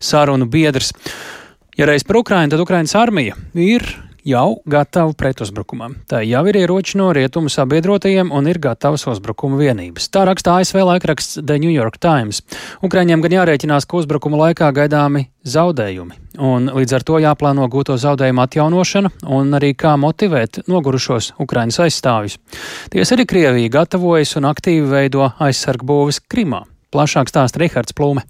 sarunu 0.00 0.48
biedrs. 0.48 0.92
Ja 1.78 1.86
reiz 1.88 2.06
par 2.06 2.20
Ukrainu, 2.22 2.52
tad 2.54 2.64
Ukrainas 2.64 2.96
armija 2.98 3.36
ir 3.54 3.84
jau 4.28 4.58
gatava 4.68 5.14
pretuzbrukumam. 5.16 5.96
Tā 6.08 6.20
jau 6.26 6.42
ir 6.50 6.58
ieroči 6.60 6.98
no 7.00 7.08
rietumu 7.16 7.50
sabiedrotajiem 7.52 8.30
un 8.34 8.50
ir 8.50 8.60
gatavas 8.62 9.06
uzbrukuma 9.08 9.58
vienības. 9.60 10.10
Tā 10.12 10.26
raksta 10.28 10.58
ASV 10.60 10.82
laikraksts 10.84 11.40
The 11.40 11.58
New 11.62 11.72
York 11.72 11.98
Times. 12.02 12.42
Ukraiņiem 12.84 13.24
gan 13.24 13.36
jārēķinās, 13.38 13.88
ka 13.88 14.00
uzbrukuma 14.02 14.40
laikā 14.44 14.70
gaidāmi 14.76 15.28
zaudējumi, 15.48 16.16
un 16.44 16.68
līdz 16.76 16.96
ar 16.98 17.06
to 17.08 17.20
jāplāno 17.24 17.68
gūto 17.72 17.96
zaudējumu 18.00 18.44
atjaunošana 18.44 19.12
un 19.32 19.54
arī 19.56 19.72
kā 19.78 19.94
motivēt 20.00 20.64
nogurušos 20.68 21.34
Ukraiņas 21.40 21.82
aizstāvjus. 21.86 22.40
Ties 22.92 23.14
arī 23.16 23.28
Krievija 23.28 23.76
gatavojas 23.80 24.36
un 24.40 24.50
aktīvi 24.50 24.88
veido 24.92 25.30
aizsargu 25.38 25.88
būvis 25.88 26.20
Krimā. 26.28 26.66
Plašāk 26.92 27.32
stāsta 27.32 27.60
Rihards 27.60 27.96
Plūme. 27.96 28.24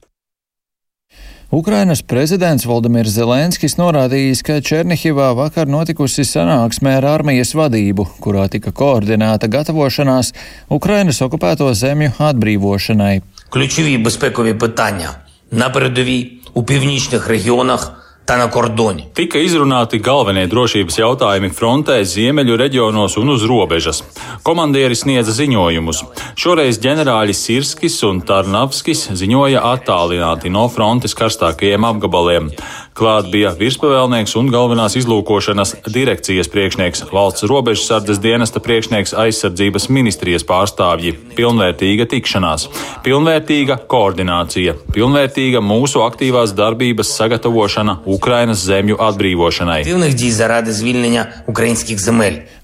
Ukrainas 1.54 2.02
prezidents 2.02 2.66
Valdemirs 2.66 3.14
Zelenskis 3.14 3.76
norādījis, 3.78 4.42
ka 4.42 4.58
Černihivā 4.58 5.28
vakar 5.38 5.70
notikusi 5.70 6.26
sanāksmē 6.26 6.96
ar 6.98 7.06
armijas 7.12 7.54
vadību, 7.54 8.08
kurā 8.24 8.48
tika 8.50 8.74
koordinēta 8.74 9.46
gatavošanās 9.54 10.34
Ukrainas 10.74 11.22
okupēto 11.22 11.70
zemju 11.74 12.16
atbrīvošanai. 12.18 13.22
Ключові 13.50 13.98
безпекові 13.98 14.54
питання 14.54 15.10
на 15.52 15.70
передовій 15.70 16.32
у 16.54 16.64
північних 16.64 17.28
регіонах 17.28 17.97
tā 18.29 18.37
na 18.37 18.49
kordoni. 18.53 19.07
Tika 19.17 19.41
izrunāti 19.41 20.01
galvenie 20.05 20.45
drošības 20.53 20.99
jautājumi 21.01 21.49
frontē, 21.55 21.97
ziemeļu 22.05 22.59
reģionos 22.61 23.17
un 23.21 23.33
uz 23.33 23.47
robežas. 23.49 24.03
Komandieri 24.45 24.97
sniedza 24.99 25.33
ziņojumus. 25.33 26.03
Šoreiz 26.37 26.81
ģenerāļi 26.85 27.37
Sirskis 27.37 27.97
un 28.05 28.21
Tarnavskis 28.29 29.07
ziņoja 29.17 29.65
attālināti 29.73 30.53
no 30.53 30.67
frontes 30.73 31.17
karstākajiem 31.17 31.89
apgabaliem. 31.89 32.53
Klāt 32.99 33.29
bija 33.31 33.53
virspavēlnieks 33.55 34.33
un 34.41 34.49
galvenās 34.51 34.97
izlūkošanas 34.99 35.77
direkcijas 35.95 36.49
priekšnieks, 36.51 37.05
valsts 37.15 37.45
robežsardzes 37.47 38.19
dienesta 38.19 38.59
priekšnieks, 38.59 39.13
aizsardzības 39.15 39.87
ministrijas 39.95 40.43
pārstāvji. 40.49 41.13
Pilnvērtīga 41.37 42.09
tikšanās, 42.11 42.65
pilnvērtīga 43.07 43.77
koordinācija, 43.93 44.75
pilnvērtīga 44.97 45.63
mūsu 45.63 46.03
aktīvās 46.03 46.57
darbības 46.59 47.13
sagatavošana 47.21 48.01
Ukrainas 48.11 48.65
zemju 48.67 48.99
atbrīvošanai. 49.07 49.79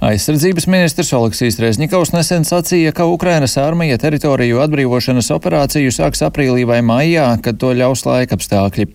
Aizsardzības 0.04 0.66
ministrs 0.66 1.14
Oleksijas 1.14 1.60
Rezņikovs 1.62 2.10
nesen 2.16 2.42
sacīja, 2.48 2.90
ka 2.96 3.06
Ukrainas 3.06 3.54
armija 3.62 4.02
teritoriju 4.02 4.58
atbrīvošanas 4.66 5.30
operāciju 5.38 5.94
sāks 5.94 6.26
aprīlī 6.26 6.66
vai 6.66 6.82
maijā, 6.82 7.30
kad 7.38 7.62
to 7.62 7.70
ļaus 7.78 8.02
laikapstākļi. 8.10 8.90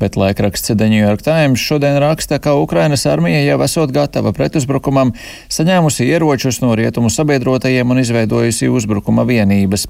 Bet 0.00 0.16
laikraksts 0.16 0.77
The 0.78 0.88
New 0.88 1.02
York 1.02 1.22
Times 1.22 1.58
šodien 1.58 1.98
raksta, 1.98 2.38
ka 2.38 2.54
Ukrainas 2.54 3.02
armija 3.06 3.40
jau 3.42 3.56
esot 3.64 3.90
gatava 3.90 4.30
pretuzbrukumam, 4.30 5.10
saņēmusi 5.50 6.06
ieročus 6.06 6.60
no 6.62 6.76
rietumu 6.78 7.10
sabiedrotajiem 7.10 7.90
un 7.90 7.98
izveidojusi 7.98 8.68
uzbrukuma 8.70 9.24
vienības. 9.26 9.88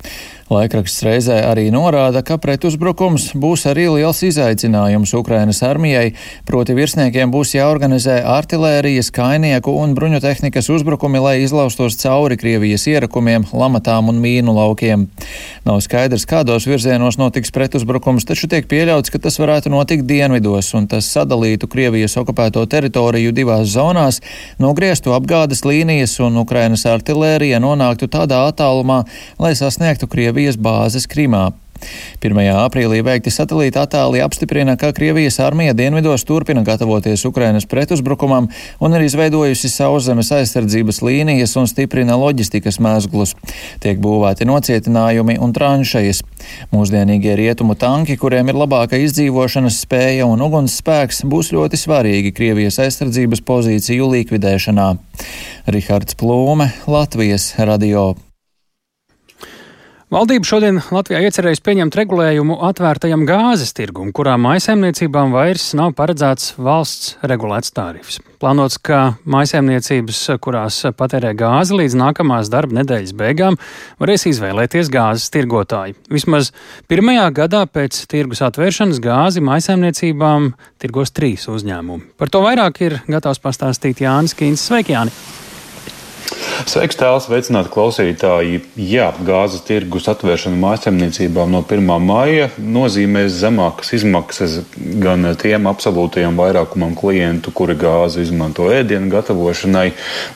Laikraksts 0.49 1.05
reizē 1.05 1.43
arī 1.45 1.67
norāda, 1.69 2.23
ka 2.25 2.39
pretuzbrukums 2.41 3.35
būs 3.37 3.67
arī 3.69 3.85
liels 3.99 4.23
izaicinājums 4.25 5.13
Ukrainas 5.19 5.61
armijai, 5.67 6.15
proti 6.49 6.73
virsniekiem 6.79 7.29
būs 7.35 7.53
jāorganizē 7.59 8.23
artilērijas, 8.25 9.13
kainieku 9.13 9.77
un 9.77 9.93
bruņotehnikas 9.99 10.71
uzbrukumi, 10.73 11.21
lai 11.21 11.35
izlaustos 11.43 12.01
cauri 12.01 12.41
Krievijas 12.41 12.89
ierakumiem, 12.89 13.45
lamatām 13.53 14.09
un 14.09 14.23
mīnu 14.25 14.57
laukiem. 14.57 15.05
Nav 15.69 15.83
skaidrs, 15.85 16.25
kādos 16.25 16.65
virzienos 16.71 17.21
notiks 17.21 17.53
pretuzbrukums, 17.53 18.25
taču 18.25 18.49
tiek 18.49 18.65
pieļauts, 18.73 19.13
ka 19.13 19.21
tas 19.29 19.37
varētu 19.37 19.77
notikt 19.77 20.09
dienvidos 20.09 20.73
un 20.79 20.89
tas 20.91 21.11
sadalītu 21.13 21.69
Krievijas 21.71 22.17
okupēto 22.21 22.65
teritoriju 22.71 23.35
divās 23.37 23.69
zonās, 23.75 24.23
nogrieztu 24.63 25.15
apgādes 25.17 25.65
līnijas 25.69 26.19
un 26.25 26.41
Ukrainas 26.41 26.87
artilērija 26.89 27.61
nonāktu 27.63 28.09
tādā 28.11 28.45
attālumā, 28.49 29.03
lai 29.43 29.55
sasniegtu 29.59 30.09
Krievijas 30.11 30.57
bāzes 30.57 31.11
Krimā. 31.11 31.51
1. 32.23 32.41
aprīlī 32.65 33.01
veikti 33.07 33.33
satelīta 33.33 33.85
attēli 33.87 34.23
apstiprina, 34.25 34.77
ka 34.81 34.91
Krievijas 34.97 35.39
armija 35.45 35.75
dienvidos 35.77 36.25
turpina 36.29 36.65
gatavoties 36.67 37.25
Ukrainas 37.29 37.67
pretuzbrukumam 37.71 38.49
un 38.81 38.97
ir 38.99 39.07
izveidojusi 39.07 39.71
sauszemes 39.73 40.33
aizsardzības 40.35 41.01
līnijas 41.07 41.57
un 41.61 41.69
stiprina 41.71 42.19
loģistikas 42.19 42.81
mēzglus. 42.83 43.35
Tiek 43.83 44.01
būvēti 44.03 44.49
nocietinājumi 44.49 45.39
un 45.43 45.55
tranšejas. 45.57 46.23
Mūsdienīgie 46.75 47.37
rietumu 47.39 47.77
tanki, 47.79 48.19
kuriem 48.21 48.51
ir 48.51 48.59
labāka 48.59 49.01
izdzīvošanas 49.03 49.83
spēja 49.85 50.29
un 50.29 50.43
ugunsspēks, 50.47 51.25
būs 51.29 51.53
ļoti 51.57 51.81
svarīgi 51.81 52.35
Krievijas 52.37 52.81
aizsardzības 52.85 53.45
pozīciju 53.49 54.13
likvidēšanā. 54.15 54.89
Rihards 55.69 56.19
Plūme, 56.19 56.73
Latvijas 56.87 57.53
radio. 57.59 58.15
Valdība 60.09 60.49
šodien 60.49 60.79
Latvijā 60.89 61.19
iecerējusi 61.29 61.61
pieņemt 61.67 61.97
regulējumu 61.99 62.55
atvērtajam 62.65 63.27
gāzes 63.29 63.75
tirgum, 63.77 64.09
kurā 64.17 64.39
maisaimniecībām 64.41 65.35
vairs 65.35 65.67
nav 65.77 65.91
paredzēts 65.99 66.55
valsts 66.57 67.19
regulēts 67.29 67.75
tarifs. 67.77 68.17
Plānots, 68.41 68.79
ka 68.81 69.19
maisaimniecības, 69.29 70.23
kurās 70.41 70.79
patērē 70.97 71.35
gāzi 71.37 71.77
līdz 71.77 71.97
nākamās 72.01 72.49
darba 72.49 72.79
nedēļas 72.79 73.13
beigām, 73.21 73.59
varēs 74.01 74.25
izvēlēties 74.31 74.89
gāzes 74.95 75.29
tirgotāju. 75.35 75.99
Vismaz 76.09 76.55
pirmajā 76.89 77.27
gadā 77.43 77.67
pēc 77.69 77.99
tirgus 78.09 78.41
atvēršanas 78.49 79.03
gāzi 79.05 79.45
maisaimniecībām 79.45 80.55
tirgos 80.81 81.13
trīs 81.13 81.45
uzņēmumi. 81.53 82.15
Par 82.17 82.33
to 82.33 82.41
vairāk 82.47 82.81
ir 82.89 82.97
gatavs 83.13 83.45
pastāstīt 83.45 84.01
Jānis 84.07 84.33
Kīns. 84.41 84.65
Sveiki, 84.71 84.97
Jāni! 84.97 85.13
Sveiks, 86.69 86.97
tēls, 86.99 87.29
veicināti 87.31 87.71
klausītāji. 87.73 88.59
Jā, 88.83 89.09
gāzes 89.25 89.63
tirgus 89.65 90.09
atvēršana 90.11 90.59
mājasemniecībām 90.59 91.53
no 91.55 91.63
1. 91.63 91.85
maija 92.03 92.49
nozīmēs 92.59 93.37
zemākas 93.41 93.95
izmaksas 93.97 94.59
gan 94.77 95.25
tiem 95.41 95.69
absolūtajiem 95.71 96.37
vairākumam 96.39 96.97
klientu, 96.99 97.53
kuri 97.55 97.77
gāzi 97.79 98.25
izmanto 98.27 98.67
ēdienu 98.75 99.11
gatavošanai, 99.13 99.87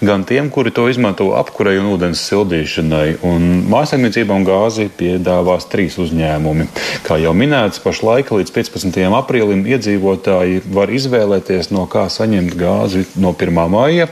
gan 0.00 0.25
tiem, 0.28 0.49
kuri 0.54 0.72
to 0.75 0.87
izmanto 0.92 1.32
apkurei 1.38 1.80
un 1.80 1.90
ūdens 1.92 2.22
sildīšanai. 2.30 3.18
Un 3.28 3.66
mājasemniecībām 3.72 4.46
gāzi 4.49 4.88
piedāvās 4.99 5.68
trīs 5.72 5.99
uzņēmumi. 6.02 6.68
Kā 7.06 7.18
jau 7.20 7.34
minēts, 7.37 7.82
pašlaik 7.82 8.32
līdz 8.38 8.54
15. 8.54 9.02
aprīlim 9.18 9.66
iedzīvotāji 9.75 10.62
var 10.72 10.94
izvēlēties, 10.94 11.72
no 11.75 11.88
kā 11.90 12.06
saņemt 12.12 12.56
gāzi 12.58 13.04
no 13.20 13.34
1. 13.34 13.62
maija. 13.75 14.08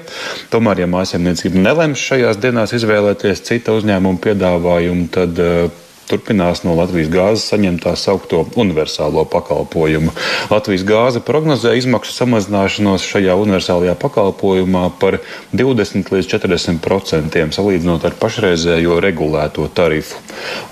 Tomēr, 0.53 0.85
ja 0.85 0.91
mājasemniecība 0.91 1.65
nelems 1.71 2.03
šajās 2.03 2.41
dienās 2.43 2.75
izvēlēties 2.75 3.45
cita 3.47 3.77
uzņēmuma 3.79 4.19
piedāvājumu, 4.25 5.07
tad 5.15 5.39
uh, 5.39 5.69
turpinās 6.11 6.65
no 6.65 6.75
Latvijas 6.75 7.11
gāzes 7.13 7.47
saņemt 7.53 7.85
tā 7.85 7.93
saucamo 7.99 8.57
universālo 8.59 9.23
pakalpojumu. 9.31 10.11
Latvijas 10.51 10.83
gāze 10.89 11.23
prognozē 11.23 11.77
izmaksu 11.79 12.17
samazināšanos 12.17 13.07
šajā 13.07 13.37
universālajā 13.39 13.95
pakalpojumā 14.01 14.89
par 15.03 15.21
20 15.55 16.11
līdz 16.17 16.33
40 16.35 16.83
procentiem 16.83 17.55
salīdzinot 17.55 18.09
ar 18.09 18.19
pašreizējo 18.19 18.99
regulēto 19.05 19.71
tarifu. 19.75 20.19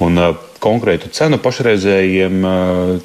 Un, 0.03 0.19
uh, 0.19 0.48
konkrētu 0.63 1.11
cenu 1.15 1.39
pašreizējiem 1.43 2.43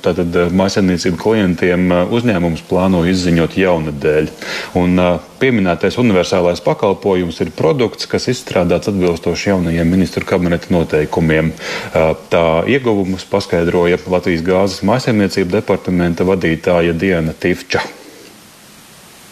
tātad, 0.04 0.38
mājasemniecību 0.56 1.20
klientiem 1.22 1.94
uzņēmums 2.14 2.66
plāno 2.70 3.04
izziņot 3.10 3.58
jaunadēļ. 3.62 4.32
Un, 4.80 5.00
pieminētais 5.44 5.98
universālais 6.00 6.62
pakalpojums 6.64 7.42
ir 7.44 7.52
produkts, 7.56 8.08
kas 8.08 8.30
izstrādāts 8.32 8.88
atbilstoši 8.92 9.50
jaunajiem 9.50 9.90
ministru 9.92 10.24
kabineta 10.28 10.72
noteikumiem. 10.74 11.52
Tā 12.32 12.46
ieguvumus 12.72 13.28
paskaidroja 13.28 14.00
Latvijas 14.08 14.46
gāzes 14.48 14.86
mājasemniecību 14.88 15.58
departamenta 15.58 16.28
vadītāja 16.28 16.96
Diana 16.96 17.36
Tifča. 17.36 17.84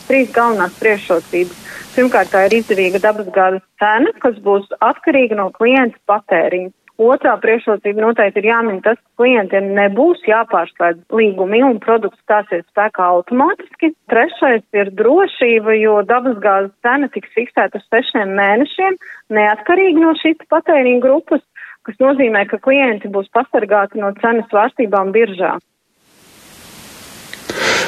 Trīs 0.10 0.34
galvenās 0.36 0.76
priekšrocības. 0.82 1.60
Pirmkārt, 1.92 2.32
tā 2.32 2.46
ir 2.48 2.58
izdevīga 2.60 3.02
dabasgāzes 3.04 3.64
cena, 3.80 4.12
kas 4.24 4.38
būs 4.44 4.68
atkarīga 4.84 5.36
no 5.40 5.50
klienta 5.56 6.00
patēriņa. 6.08 6.72
Otrā 7.02 7.32
priekšrocība 7.42 8.04
noteikti 8.04 8.44
ir 8.44 8.48
jāmin 8.52 8.82
tas, 8.86 9.00
ka 9.00 9.24
klientiem 9.24 9.72
nebūs 9.78 10.22
jāpārslēdz 10.28 11.16
līgumi 11.18 11.64
un 11.66 11.80
produkts 11.82 12.22
stāsies 12.22 12.62
spēkā 12.70 13.08
automātiski. 13.16 13.90
Trešais 14.12 14.62
ir 14.78 14.92
drošība, 15.00 15.74
jo 15.82 15.96
dabasgāzes 16.06 16.76
cena 16.86 17.10
tiks 17.16 17.34
fiksēta 17.38 17.82
uz 17.82 17.88
sešiem 17.90 18.36
mēnešiem, 18.38 19.00
neatkarīgi 19.34 20.04
no 20.04 20.14
šīs 20.22 20.46
patēriņa 20.54 21.02
grupas, 21.08 21.42
kas 21.90 21.98
nozīmē, 22.04 22.46
ka 22.52 22.62
klienti 22.62 23.10
būs 23.10 23.34
pasargāti 23.34 24.02
no 24.04 24.14
cenas 24.22 24.46
svārstībām 24.54 25.10
biržā. 25.16 25.56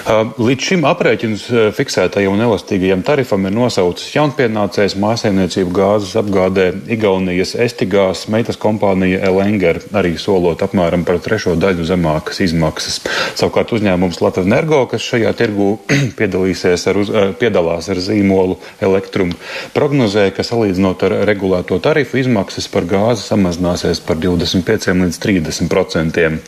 Līdz 0.04 0.66
šim 0.68 0.82
aprēķinus 0.84 1.44
fiksētajam 1.78 2.34
un 2.36 2.42
elastīgajam 2.44 3.06
tarifam 3.08 3.46
ir 3.48 3.54
nosaucis 3.56 4.10
jaunpienācējs 4.12 4.98
mājasemniecību 5.00 5.72
gāzes 5.78 6.18
apgādē 6.20 6.66
Igaunijas 6.92 7.54
Estigās 7.56 8.26
meitas 8.28 8.60
kompānija 8.60 9.22
Elenger, 9.30 9.80
arī 9.96 10.18
solot 10.20 10.60
apmēram 10.66 11.06
par 11.08 11.22
trešo 11.24 11.54
daļu 11.56 11.88
zemākas 11.88 12.42
izmaksas. 12.44 13.00
Savukārt 13.40 13.72
uzņēmums 13.78 14.20
Latvijas 14.20 14.50
Energo, 14.50 14.82
kas 14.92 15.06
šajā 15.08 15.32
tirgu 15.40 15.70
piedalīsies 16.20 16.84
ar 16.92 17.00
uz, 17.00 17.14
piedalās 17.40 17.88
ar 17.88 18.04
zīmolu 18.04 18.60
Elektrum, 18.84 19.32
prognozē, 19.72 20.28
ka 20.36 20.44
salīdzinot 20.44 21.08
ar 21.08 21.18
regulēto 21.32 21.80
tarifu 21.80 22.20
izmaksas 22.20 22.68
par 22.76 22.90
gāzi 22.92 23.24
samazināsies 23.30 24.04
par 24.04 24.20
25 24.20 24.92
līdz 25.00 25.24
30 25.30 25.72
procentiem. 25.72 26.42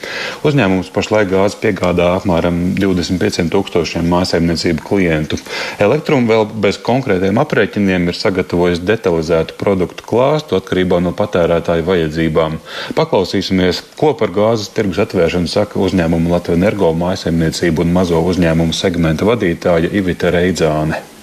Uzņēmums 0.43 0.91
pašlaik 0.91 1.31
gāzi 1.31 1.63
piegādā 1.63 2.11
apmēram 2.19 2.61
25 2.75 3.44
desmitiem 3.45 3.49
tūkstošiem 3.53 4.07
mājasemniecību 4.09 4.83
klientu. 4.83 5.37
Elektrum 5.79 6.27
vēl 6.27 6.45
bez 6.61 6.77
konkrētiem 6.77 7.37
aprēķiniem 7.37 8.09
ir 8.09 8.15
sagatavojis 8.15 8.81
detalizētu 8.81 9.55
produktu 9.57 10.03
klāstu 10.03 10.57
atkarībā 10.57 11.01
no 11.01 11.13
patērētāju 11.13 11.85
vajadzībām. 11.85 12.59
Paklausīsimies, 12.95 13.83
ko 13.97 14.13
par 14.13 14.31
gāzes 14.31 14.69
tirgus 14.73 14.99
atvēršanu 14.99 15.47
saka 15.47 15.79
uzņēmuma 15.79 16.31
Latvijas 16.37 16.59
energo 16.59 16.93
mājasemniecību 16.93 17.85
un 17.85 17.93
mazo 17.93 18.21
uzņēmumu 18.21 18.73
segmenta 18.73 19.25
vadītāja 19.25 19.91
Ivita 19.91 20.31
Reidzāne. 20.31 21.14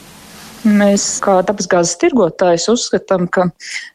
Mēs, 0.62 1.04
kā 1.18 1.40
dabasgāzes 1.42 1.96
tirgotājs, 1.98 2.68
uzskatām, 2.70 3.24
ka 3.34 3.48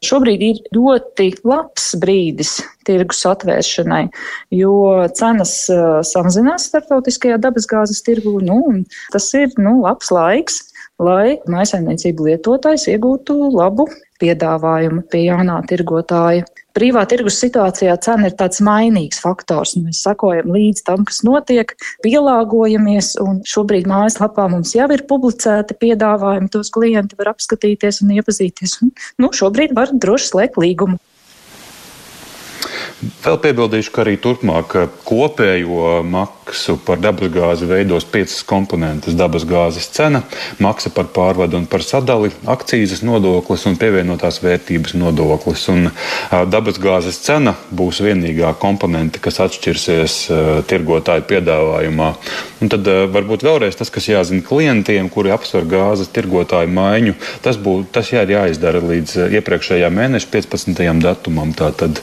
šobrīd 0.03 0.41
ir 0.43 0.57
ļoti 0.75 1.29
labs 1.47 1.93
brīdis 2.01 2.57
tirgus 2.87 3.23
atvēršanai, 3.29 4.01
jo 4.51 4.73
cenas 5.15 5.53
samazinās 6.09 6.67
starptautiskajā 6.67 7.39
dabasgāzes 7.45 8.03
tirgū. 8.03 8.41
Nu, 8.43 8.59
tas 9.15 9.29
ir 9.39 9.55
nu, 9.55 9.77
labs 9.85 10.11
laiks, 10.11 10.59
lai 10.99 11.37
maisaimniecību 11.47 12.27
lietotājs 12.27 12.89
iegūtu 12.91 13.37
labu 13.55 13.87
piedāvājumu 14.19 15.05
pie 15.11 15.23
jaunā 15.29 15.61
tirgotāja 15.69 16.43
brīvā 16.77 17.03
tirgus 17.09 17.39
situācijā 17.41 17.95
cena 18.05 18.29
ir 18.29 18.35
tāds 18.37 18.61
mainīgs 18.63 19.21
faktors. 19.23 19.75
Mēs 19.81 20.03
sakojam 20.05 20.53
līdz 20.53 20.85
tam, 20.87 21.05
kas 21.07 21.23
notiek, 21.27 21.73
pielāgojamies, 22.05 23.15
un 23.23 23.41
šobrīd 23.47 23.89
mājaslapā 23.89 24.47
mums 24.53 24.75
jau 24.77 24.87
ir 24.93 25.05
publicēti 25.09 25.77
piedāvājumi, 25.81 26.51
tos 26.53 26.71
klienti 26.73 27.17
var 27.19 27.33
apskatīties 27.33 28.03
un 28.05 28.15
iepazīties. 28.19 28.79
Un, 28.85 28.93
nu, 29.23 29.33
šobrīd 29.33 29.75
var 29.77 29.93
droši 29.93 30.33
slēgt 30.33 30.61
līgumu. 30.61 31.01
Vēl 32.97 33.35
piebildīšu, 33.37 33.91
ka 33.93 34.01
arī 34.01 34.15
turpmāk 34.17 34.71
kopējo 35.05 35.99
maksu 36.01 36.79
par 36.81 36.97
dabasgāzi 36.97 37.67
veidos 37.69 38.07
piecas 38.09 38.39
komponentes- 38.47 39.13
dabasgāzes 39.19 39.85
cena, 39.93 40.23
maksa 40.57 40.89
par 40.89 41.05
pārvadu 41.13 41.57
un 41.59 41.67
par 41.67 41.83
sadali, 41.85 42.31
akcijas 42.47 43.03
nodoklis 43.03 43.67
un 43.67 43.77
pievienotās 43.77 44.41
vērtības 44.41 44.95
nodoklis. 44.95 45.67
Un, 45.69 45.91
dabasgāzes 46.31 47.21
cena 47.21 47.53
būs 47.71 48.01
vienīgā 48.01 48.55
komponente, 48.57 49.19
kas 49.19 49.37
atšķirsies 49.45 50.65
tirgotāju 50.65 51.21
piedāvājumā. 51.21 52.15
Un 52.61 52.69
tad 52.69 52.81
varbūt 52.81 53.45
vēlreiz 53.45 53.77
tas, 53.77 53.91
kas 53.91 54.07
jāzina 54.07 54.41
klientiem, 54.41 55.11
kuri 55.13 55.29
apsver 55.29 55.69
gāzes 55.69 56.09
tirgotāju 56.09 56.73
maiņu, 56.73 57.13
tas, 57.43 57.57
bū, 57.57 57.85
tas 57.91 58.09
jā, 58.09 58.23
ir 58.25 58.33
jāizdara 58.33 58.81
līdz 58.81 59.29
iepriekšējā 59.37 59.93
mēneša 59.93 60.27
15. 60.33 61.01
datumam. 61.03 61.53
Tātad, 61.53 62.01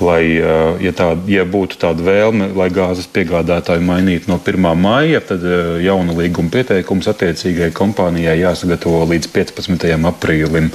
lai 0.00 0.35
ja, 0.36 0.92
tā, 0.96 1.08
ja 1.30 1.44
būtu 1.48 1.78
tāda 1.80 2.04
vēlme, 2.06 2.50
lai 2.56 2.68
gāzes 2.74 3.08
piegādātāji 3.12 3.84
mainītu 3.86 4.30
no 4.30 4.38
1. 4.38 4.68
maija, 4.80 5.22
tad 5.24 5.44
jauna 5.82 6.16
līguma 6.16 6.52
pieteikums 6.52 7.08
attiecīgai 7.12 7.70
kompānijai 7.76 8.38
jāsagatavo 8.40 9.04
līdz 9.12 9.30
15. 9.34 9.88
aprīlim. 10.10 10.70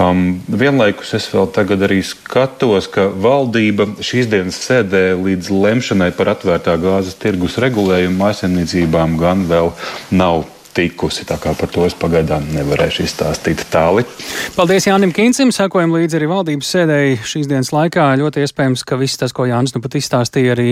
Um, 0.00 0.40
vienlaikus 0.48 1.14
es 1.18 1.26
vēl 1.32 1.50
tagad 1.54 1.84
arī 1.88 2.00
skatos, 2.06 2.88
ka 2.92 3.08
valdība 3.10 3.90
šīs 4.04 4.30
dienas 4.32 4.60
sēdē 4.64 5.04
līdz 5.20 5.50
lemšanai 5.52 6.12
par 6.16 6.34
atvērtā 6.36 6.78
gāzes 6.80 7.18
tirgus 7.20 7.58
regulējumu 7.60 8.16
mājasemniecībām 8.22 9.18
gan 9.20 9.44
vēl 9.50 9.74
nav 10.14 10.46
tikusi. 10.76 11.26
Tā 11.28 11.38
kā 11.40 11.54
par 11.58 11.70
to 11.72 11.86
es 11.88 11.96
pagaidām 11.98 12.46
nevarēšu 12.54 13.04
izstāstīt 13.06 13.64
tālāk. 13.72 14.10
Paldies 14.56 14.86
Jānim 14.88 15.14
Kīncim. 15.16 15.52
Sekojam 15.54 15.94
līdzi 15.96 16.20
arī 16.20 16.30
valdības 16.30 16.70
sēdēji 16.76 17.18
šīs 17.32 17.50
dienas 17.50 17.72
laikā. 17.74 18.06
Ļoti 18.20 18.44
iespējams, 18.46 18.84
ka 18.86 19.00
viss 19.00 19.20
tas, 19.20 19.34
ko 19.36 19.48
Jānis 19.50 19.74
nu 19.76 19.82
pat 19.84 19.98
izstāstīja, 20.00 20.54
arī 20.54 20.68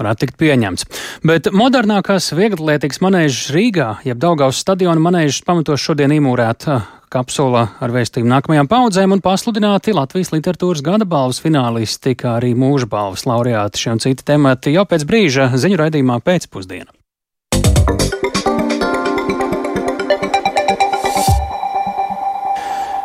varētu 0.00 0.26
tikt 0.26 0.40
pieņemts. 0.40 0.88
Bet 1.28 1.52
modernākās 1.52 2.32
vieglatlētīgas 2.38 3.02
manēžas 3.04 3.52
Rīgā, 3.54 3.92
jeb 4.08 4.20
Daugaus 4.22 4.62
stadiona 4.62 5.02
manēžas 5.02 5.44
pamatos 5.46 5.84
šodien 5.84 6.14
īmūrēt 6.16 6.68
kapsula 7.12 7.66
ar 7.82 7.92
vēstījumu 7.92 8.30
nākamajām 8.32 8.70
paudzēm 8.70 9.12
un 9.16 9.22
pasludināti 9.24 9.92
Latvijas 9.96 10.32
literatūras 10.32 10.84
gada 10.84 11.08
balvas 11.08 11.42
finālisti, 11.44 12.16
kā 12.16 12.38
arī 12.38 12.54
mūža 12.56 12.88
balvas 12.92 13.26
laureāti. 13.28 13.84
Šie 13.84 13.94
un 13.96 14.02
citi 14.04 14.26
temati 14.32 14.72
jau 14.76 14.86
pēc 14.88 15.06
brīža 15.08 15.52
ziņu 15.52 15.80
raidījumā 15.84 16.22
pēcpusdienā. 16.24 17.01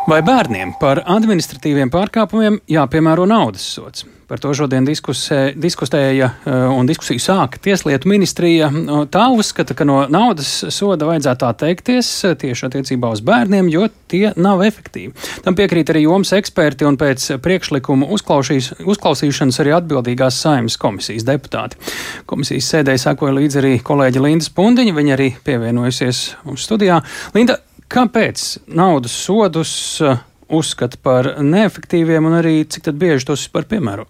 Vai 0.08 0.22
bērniem 0.24 0.70
par 0.80 1.02
administratīviem 1.04 1.90
pārkāpumiem 1.92 2.62
jāpiemēro 2.72 3.26
naudas 3.28 3.66
sots? 3.76 4.06
Par 4.28 4.40
to 4.40 4.54
šodien 4.56 4.86
diskusē, 4.88 5.54
diskusēja 5.60 6.30
eh, 6.32 6.56
un 6.72 6.88
diskusiju 6.88 7.20
sāka 7.20 7.60
Tieslietu 7.64 8.08
ministrija. 8.08 8.70
Tā 9.12 9.26
uzskata, 9.36 9.76
ka 9.76 9.84
no 9.88 9.98
naudas 10.12 10.50
soda 10.72 11.10
vajadzētu 11.10 11.48
atteikties 11.50 12.14
eh, 12.24 12.38
tieši 12.40 12.70
attiecībā 12.70 13.12
uz 13.12 13.20
bērniem, 13.28 13.68
jo 13.72 13.90
tie 14.08 14.32
nav 14.40 14.64
efektīvi. 14.64 15.12
Tam 15.44 15.60
piekrīt 15.60 15.92
arī 15.92 16.06
jomas 16.06 16.32
eksperti 16.40 16.88
un 16.88 16.96
pēc 17.00 17.28
priekšlikuma 17.44 18.08
uzklausīšanas 18.08 19.64
arī 19.64 19.76
atbildīgās 19.82 20.40
saimnes 20.40 20.80
komisijas 20.80 21.28
deputāti. 21.28 21.84
Komisijas 22.32 22.72
sēdē 22.78 22.96
sakoja 22.96 23.36
līdzi 23.42 23.60
arī 23.60 23.78
kolēģi 23.84 24.24
Linda 24.24 24.48
Spundiņa, 24.48 25.00
viņa 25.04 25.18
arī 25.20 25.34
pievienojusies 25.44 26.28
mums 26.48 26.68
studijā. 26.68 27.04
Linda, 27.36 27.60
Kāpēc 27.88 28.44
naudas 28.68 29.14
sodus 29.16 29.72
uh, 30.04 30.20
uzskata 30.52 31.00
par 31.04 31.38
neefektīviem 31.44 32.28
un 32.28 32.40
arī 32.42 32.62
cik 32.68 32.92
bieži 32.92 33.30
tos 33.30 33.46
vispār 33.46 33.68
piemēro? 33.70 34.08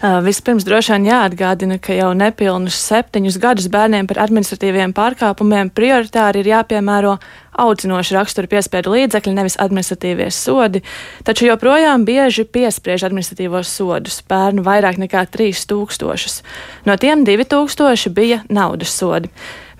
Uh, 0.00 0.16
vispirms 0.24 0.64
droši 0.64 0.94
vien 0.94 1.10
jāatgādina, 1.10 1.76
ka 1.82 1.92
jau 1.92 2.14
nepilnus 2.16 2.78
septiņus 2.86 3.36
gadus 3.42 3.66
bērniem 3.68 4.06
par 4.08 4.22
administratīviem 4.24 4.94
pārkāpumiem 4.96 5.68
prioritāri 5.76 6.40
ir 6.40 6.48
jāpiemēro 6.54 7.18
audzinoša 7.60 8.16
rakstura 8.16 8.48
piespiedu 8.48 8.94
līdzekļi, 8.94 9.34
nevis 9.36 9.58
administratīvie 9.60 10.30
sodi, 10.32 10.80
taču 11.26 11.50
joprojām 11.50 12.06
bieži 12.08 12.46
piespriež 12.48 13.04
administratīvos 13.10 13.74
sodus- 13.76 14.22
bērnu 14.32 14.64
vairāk 14.64 14.96
nekā 15.02 15.26
3000. 15.28 16.40
No 16.86 16.96
tiem 16.96 17.26
2000 17.26 18.08
bija 18.08 18.40
naudas 18.48 18.88
sodi. 18.88 19.28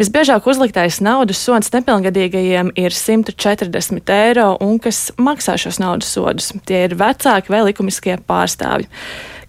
Visbiežāk 0.01 0.47
uzliktais 0.49 0.97
naudas 1.05 1.43
sods 1.45 1.69
nepilngadīgajiem 1.75 2.71
ir 2.81 2.95
140 2.97 4.13
eiro, 4.15 4.55
un 4.65 4.79
kas 4.81 5.11
maksā 5.21 5.59
šos 5.61 5.77
naudas 5.83 6.09
sodus? 6.15 6.47
Tie 6.65 6.87
ir 6.87 6.95
vecāki 6.97 7.53
vai 7.53 7.61
likumiskie 7.67 8.15
pārstāvji. 8.25 8.89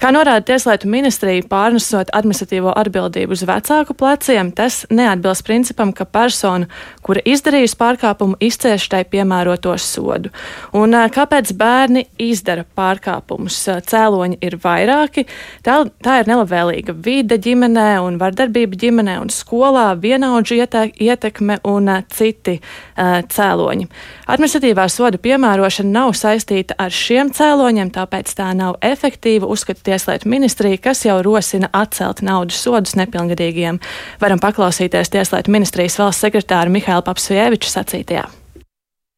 Kā 0.02 0.10
norāda 0.10 0.42
Tieslietu 0.42 0.90
ministrija, 0.90 1.44
pārnesot 1.46 2.10
administratīvo 2.18 2.72
atbildību 2.74 3.36
uz 3.36 3.44
vecāku 3.46 3.94
pleciem, 3.94 4.48
tas 4.50 4.80
neatbilst 4.90 5.44
principam, 5.46 5.92
ka 5.94 6.08
persona, 6.10 6.66
kura 7.06 7.22
izdarījusi 7.22 7.78
pārkāpumu, 7.78 8.40
izcieš 8.42 8.88
tai 8.90 9.04
piemēroto 9.06 9.76
sodu. 9.78 10.32
Un 10.74 10.98
kāpēc 11.14 11.52
bērni 11.54 12.08
izdara 12.18 12.66
pārkāpumus? 12.66 13.60
Cēloņi 13.92 14.40
ir 14.42 14.56
vairāki. 14.64 15.28
Tā, 15.62 15.78
tā 16.02 16.18
ir 16.24 16.32
nelabvēlīga 16.34 16.98
vide 16.98 17.38
ģimenē 17.38 18.00
un 18.02 18.18
vardarbība 18.18 18.82
ģimenē 18.82 19.20
un 19.22 19.30
skolā, 19.30 19.92
vienaudžu 20.02 20.58
ietekme 20.98 21.60
un 21.70 21.94
citi 22.10 22.58
uh, 22.58 23.22
cēloņi. 23.30 23.86
Administratīvā 24.34 24.90
soda 24.90 25.22
piemērošana 25.22 25.94
nav 25.94 26.18
saistīta 26.18 26.74
ar 26.82 26.90
šiem 26.90 27.30
cēloņiem, 27.38 27.94
tāpēc 27.94 28.34
tā 28.42 28.50
nav 28.58 28.82
efektīva. 28.82 29.46
Uzskata 29.46 29.91
Tieslietu 29.92 30.30
ministrija, 30.32 30.78
kas 30.80 31.02
jau 31.04 31.18
rosina 31.20 31.68
atcelt 31.76 32.22
naudas 32.24 32.62
sodus 32.64 32.94
nepilngadīgiem. 32.96 33.82
Varam 34.22 34.40
paklausīties 34.40 35.12
Tieslietu 35.12 35.52
ministrijas 35.52 35.98
valsts 36.00 36.24
sekretāra 36.24 36.72
Mihaila 36.72 37.04
Papsvieviča 37.04 37.74
sacītajā. 37.74 38.30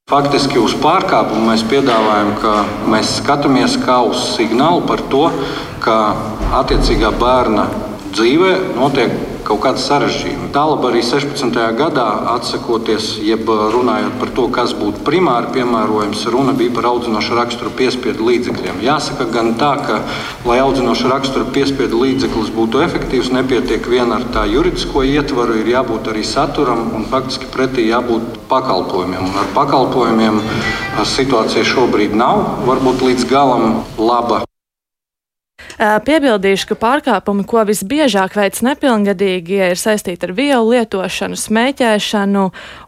Faktiski 0.09 0.57
uz 0.57 0.73
pārkāpumu 0.81 1.51
mēs 1.51 1.61
piedāvājam, 1.69 2.31
ka 2.41 2.55
mēs 2.89 3.19
skatāmies 3.19 3.77
kā 3.85 3.99
uz 4.09 4.23
signālu 4.33 4.81
par 4.89 5.05
to, 5.13 5.27
ka 5.85 5.99
attiecīgā 6.63 7.13
bērna 7.21 7.67
dzīvē 8.15 8.55
notiek 8.73 9.13
kaut 9.47 9.61
kāda 9.63 9.81
sarežģījuma. 9.81 10.49
Tālāk 10.55 10.85
arī 10.89 11.01
16. 11.05 11.57
gadā, 11.77 12.05
atsakoties, 12.33 13.17
jeb 13.23 13.47
runājot 13.47 14.15
par 14.21 14.31
to, 14.37 14.47
kas 14.53 14.73
būtu 14.77 15.03
primāri 15.07 15.51
piemērojams, 15.57 16.23
runa 16.33 16.55
bija 16.57 16.73
par 16.77 16.87
audzinošu 16.91 17.37
raksturu 17.37 17.73
piespiedu 17.77 18.27
līdzekļiem. 18.29 18.83
Jāsaka 18.85 19.27
gan 19.33 19.53
tā, 19.59 19.73
ka, 19.83 19.99
lai 20.47 20.59
audzinošu 20.63 21.11
raksturu 21.11 21.49
piespiedu 21.55 21.99
līdzeklis 22.03 22.53
būtu 22.55 22.83
efektīvs, 22.85 23.33
nepietiek 23.35 23.89
vien 23.91 24.15
ar 24.15 24.23
tā 24.35 24.45
juridisko 24.51 25.03
ietvaru, 25.07 25.59
ir 25.59 25.73
jābūt 25.73 26.13
arī 26.13 26.23
saturam 26.27 26.87
un 26.95 27.09
faktiski 27.11 27.51
pretī 27.53 27.89
jābūt 27.89 28.39
pakalpojumiem. 28.51 29.27
Un 29.33 29.43
ar 29.43 29.51
pakalpojumiem 29.57 30.41
situācija 31.17 31.67
šobrīd 31.67 32.15
nav 32.15 32.65
varbūt 32.69 33.05
līdz 33.09 33.29
galam 33.31 33.83
laba. 33.99 34.43
Piebildīšu, 35.79 36.67
ka 36.69 36.77
pārkāpumi, 36.79 37.45
ko 37.49 37.63
visbiežāk 37.67 38.35
veids 38.37 38.61
nepilngadīgie, 38.65 39.71
ir 39.73 39.79
saistīti 39.79 40.27
ar 40.27 40.33
vielu 40.37 40.69
lietošanu, 40.69 41.37
smēķēšanu 41.39 42.43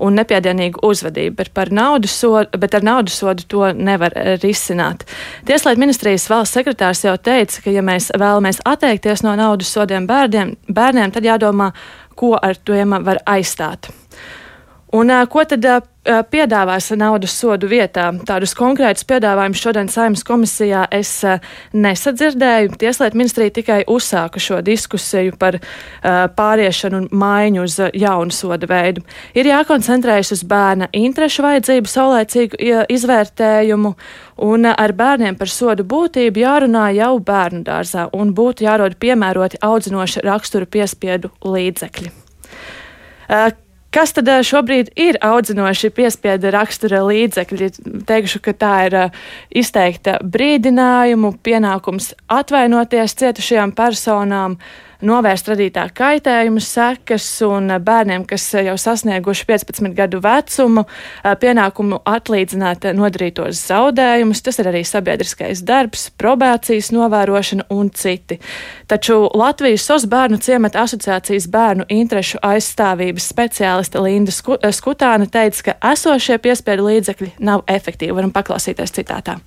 un 0.05 0.19
nepiedienīgu 0.19 0.83
uzvedību, 0.85 1.35
bet, 1.39 1.73
naudas 1.73 2.15
sodu, 2.19 2.61
bet 2.61 2.77
ar 2.77 2.85
naudas 2.85 3.17
sodu 3.21 3.47
to 3.49 3.71
nevar 3.73 4.13
risināt. 4.43 5.07
Tieslietu 5.47 5.81
ministrijas 5.81 6.29
valsts 6.29 6.59
sekretārs 6.59 7.03
jau 7.07 7.17
teica, 7.17 7.63
ka, 7.65 7.73
ja 7.73 7.83
mēs 7.85 8.11
vēlamies 8.13 8.61
atteikties 8.65 9.25
no 9.25 9.35
naudas 9.39 9.73
sodiem 9.73 10.07
bērniem, 10.09 10.55
bērniem 10.69 11.15
tad 11.15 11.25
jādomā, 11.25 11.71
ko 12.15 12.35
ar 12.37 12.55
tiem 12.55 12.95
var 13.03 13.19
aizstāt. 13.25 13.89
Un, 14.95 15.11
ko 15.27 15.43
tad 15.43 15.65
piedāvās 16.05 16.91
naudas 16.97 17.33
sodu 17.39 17.67
vietā? 17.69 18.11
Tādus 18.27 18.53
konkrētus 18.57 19.07
piedāvājumus 19.09 19.61
šodien 19.61 19.89
saimnes 19.91 20.23
komisijā 20.27 20.85
es 20.93 21.11
nesadzirdēju. 21.73 22.75
Tieslietu 22.81 23.17
ministrija 23.17 23.53
tikai 23.55 23.79
uzsāka 23.89 24.41
šo 24.41 24.61
diskusiju 24.65 25.35
par 25.41 25.57
pāriešanu 26.37 27.01
un 27.03 27.09
maiņu 27.11 27.65
uz 27.65 27.79
jaunu 27.93 28.35
soda 28.35 28.69
veidu. 28.69 29.01
Ir 29.33 29.49
jākoncentrējas 29.49 30.35
uz 30.37 30.45
bērna 30.47 30.91
interešu 30.93 31.45
vajadzību, 31.45 31.91
saulēcīgu 31.91 32.61
izvērtējumu, 32.95 33.95
un 34.45 34.69
ar 34.71 34.93
bērniem 34.95 35.37
par 35.39 35.51
sodu 35.51 35.85
būtību 35.87 36.43
jārunā 36.43 36.87
jau 36.99 37.13
bērnu 37.19 37.65
dārzā, 37.65 38.07
un 38.13 38.33
būtu 38.37 38.67
jārod 38.67 38.97
piemēroti 39.01 39.61
audzinoši 39.65 40.25
raksturu 40.27 40.69
piespiedu 40.69 41.33
līdzekļi. 41.41 42.11
Kas 43.95 44.11
tad 44.11 44.27
šobrīd 44.43 44.89
ir 44.99 45.15
audzinoši 45.23 45.87
piespiedu 45.95 46.49
rakstura 46.51 46.99
līdzekļi? 47.07 47.69
Teikšu, 48.09 48.41
ka 48.43 48.51
tā 48.51 48.71
ir 48.89 48.95
izteikta 49.55 50.17
brīdinājumu, 50.19 51.31
pienākums 51.39 52.09
atvainoties 52.27 53.15
cietušajām 53.21 53.71
personām, 53.77 54.57
novērst 55.05 55.49
radītā 55.51 55.87
kaitējuma 55.95 56.61
sekas 56.63 57.27
un 57.47 57.73
bērniem, 57.83 58.25
kas 58.29 58.45
jau 58.53 58.75
sasnieguši 58.79 59.47
15 59.49 59.95
gadu 59.97 60.21
vecumu, 60.23 60.85
pienākumu 61.41 61.99
atlīdzināt 62.07 62.87
nodarītos 62.95 63.59
zaudējumus. 63.69 64.43
Tas 64.45 64.61
ir 64.61 64.69
arī 64.71 64.83
sabiedriskais 64.87 65.63
darbs, 65.65 66.07
probācijas 66.19 66.91
novērošana 66.95 67.67
un 67.75 67.89
citi. 67.95 68.39
Taču 68.87 69.19
Latvijas 69.33 69.87
SOS 69.87 70.07
bērnu 70.11 70.39
ciemata 70.43 70.85
asociācijas 70.85 71.49
bērnu 71.51 71.89
interešu 71.89 72.41
aizstāvības 72.45 73.29
speciāliste 73.33 74.01
Linda 74.01 74.33
Skutāna 74.35 75.27
teica, 75.31 75.71
ka 75.71 75.77
esošie 75.93 76.39
piespiedu 76.43 76.87
līdzekļi 76.89 77.35
nav 77.39 77.65
efektīvi. 77.67 78.15
Varam 78.15 78.33
paklausīties 78.35 78.93
citātā. 78.95 79.39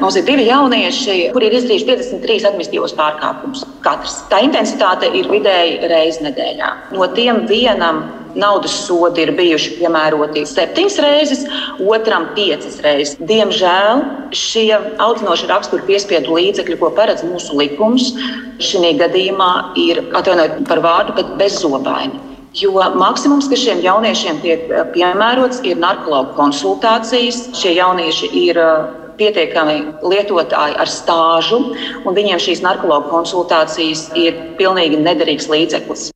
Mums 0.00 0.16
ir 0.18 0.26
divi 0.26 0.44
jaunieši, 0.48 1.14
kuri 1.32 1.46
ir 1.48 1.56
izdarījuši 1.60 1.86
53 1.88 2.48
administratīvos 2.50 2.94
pārkāpumus. 2.98 3.62
Katrs. 3.84 4.18
Tā 4.30 4.42
intensitāte 4.44 5.08
ir 5.14 5.30
vidēji 5.30 5.88
reizes 5.92 6.22
nedēļā. 6.26 6.70
No 6.96 7.06
tiem 7.14 7.44
vienam 7.48 8.02
naudas 8.36 8.74
sodi 8.84 9.24
ir 9.24 9.32
bijuši 9.38 9.76
piemēroti 9.78 10.44
septiņas 10.48 10.98
reizes, 11.04 11.44
otram 11.80 12.28
piecas 12.36 12.80
reizes. 12.84 13.16
Diemžēl 13.30 14.02
šie 14.36 14.68
audzinoši 15.02 15.48
rakstura 15.50 15.86
piespiedu 15.88 16.36
līdzekļi, 16.36 16.78
ko 16.82 16.92
paredz 16.98 17.24
mūsu 17.24 17.56
likums, 17.56 18.12
šī 18.60 18.92
gadījumā 19.00 19.50
ir 19.80 20.02
atvainojiet 20.10 20.66
par 20.68 20.82
vārdu, 20.84 21.16
bet 21.16 21.32
bezzobaini. 21.40 22.20
Jo 22.56 22.72
maksimums, 22.96 23.50
kas 23.52 23.60
šiem 23.60 23.82
jauniešiem 23.84 24.38
tiek 24.40 24.68
piemērots, 24.94 25.60
ir 25.68 25.76
narkologu 25.80 26.32
konsultācijas. 26.38 27.50
Šie 27.56 27.74
jaunieši 27.76 28.30
ir 28.46 28.60
pietiekami 29.18 29.78
lietotāji 30.02 30.76
ar 30.80 30.90
stāžu, 30.90 31.62
un 32.04 32.18
viņiem 32.18 32.42
šīs 32.42 32.64
narkologu 32.64 33.10
konsultācijas 33.12 34.10
ir 34.18 34.36
pilnīgi 34.60 35.00
nederīgs 35.00 35.50
līdzeklis. 35.52 36.10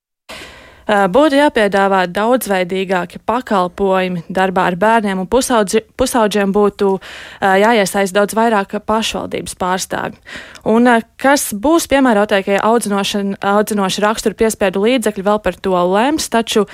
Būtu 0.91 1.39
jāpiedāvā 1.39 2.01
daudzveidīgāki 2.11 3.21
pakalpojumi 3.23 4.25
darbā 4.27 4.65
ar 4.73 4.77
bērniem, 4.81 5.21
un 5.23 5.29
pusaudži, 5.31 5.85
pusauģiem 5.95 6.51
būtu 6.51 6.97
jāiesaist 7.39 8.17
daudz 8.17 8.35
vairāk 8.35 8.75
pašvaldības 8.89 9.55
pārstāvju. 9.61 10.19
Un 10.67 10.91
kas 11.21 11.53
būs 11.55 11.87
piemērotākie 11.93 12.59
audzinoši 12.59 14.03
rakstura 14.03 14.41
piespiedu 14.43 14.83
līdzekļi, 14.83 15.27
vēl 15.31 15.39
par 15.45 15.61
to 15.63 15.79
lems, 15.93 16.27
taču 16.33 16.67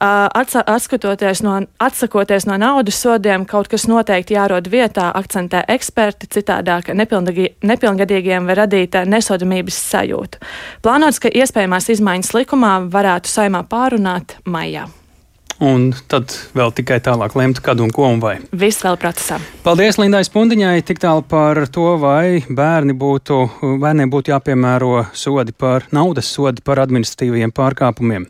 Atskatoties 0.00 1.42
no, 1.42 1.56
atsakoties 1.82 2.46
no 2.46 2.58
naudas 2.60 3.00
sodiem, 3.02 3.46
kaut 3.48 3.70
kas 3.72 3.88
noteikti 3.90 4.36
jārod 4.36 4.70
vietā, 4.70 5.08
akcentē 5.18 5.64
eksperti, 5.74 6.30
citādāk 6.38 6.92
nepilngadīgiem 6.94 8.46
var 8.46 8.62
radīt 8.64 8.94
nesodamības 9.08 9.80
sajūtu. 9.90 10.44
Plānots, 10.86 11.18
ka 11.22 11.32
iespējamās 11.34 11.90
izmaiņas 11.96 12.32
likumā 12.36 12.76
varētu 12.92 13.32
saimā 13.32 13.64
pārunāt 13.66 14.38
maijā 14.46 14.86
un 15.60 15.90
tad 16.10 16.32
vēl 16.54 16.72
tikai 16.74 16.98
tālāk 17.02 17.34
lemt, 17.38 17.60
kad 17.64 17.80
un 17.82 17.90
ko 17.94 18.06
un 18.08 18.22
vai. 18.22 18.36
Viss 18.54 18.82
vēl 18.84 18.98
procesā. 19.00 19.40
Paldies 19.64 19.98
Lindai 19.98 20.24
Spundiņai 20.26 20.82
tik 20.86 21.02
tālu 21.02 21.24
par 21.28 21.64
to, 21.74 21.90
vai 22.00 22.42
bērni 22.46 22.94
būtu, 22.98 23.40
bērniem 23.82 24.12
būtu 24.12 24.34
jāpiemēro 24.34 25.08
sodi 25.12 25.54
par 25.56 25.88
naudas 25.94 26.30
sodi 26.30 26.64
par 26.64 26.82
administratīviem 26.84 27.54
pārkāpumiem. 27.54 28.28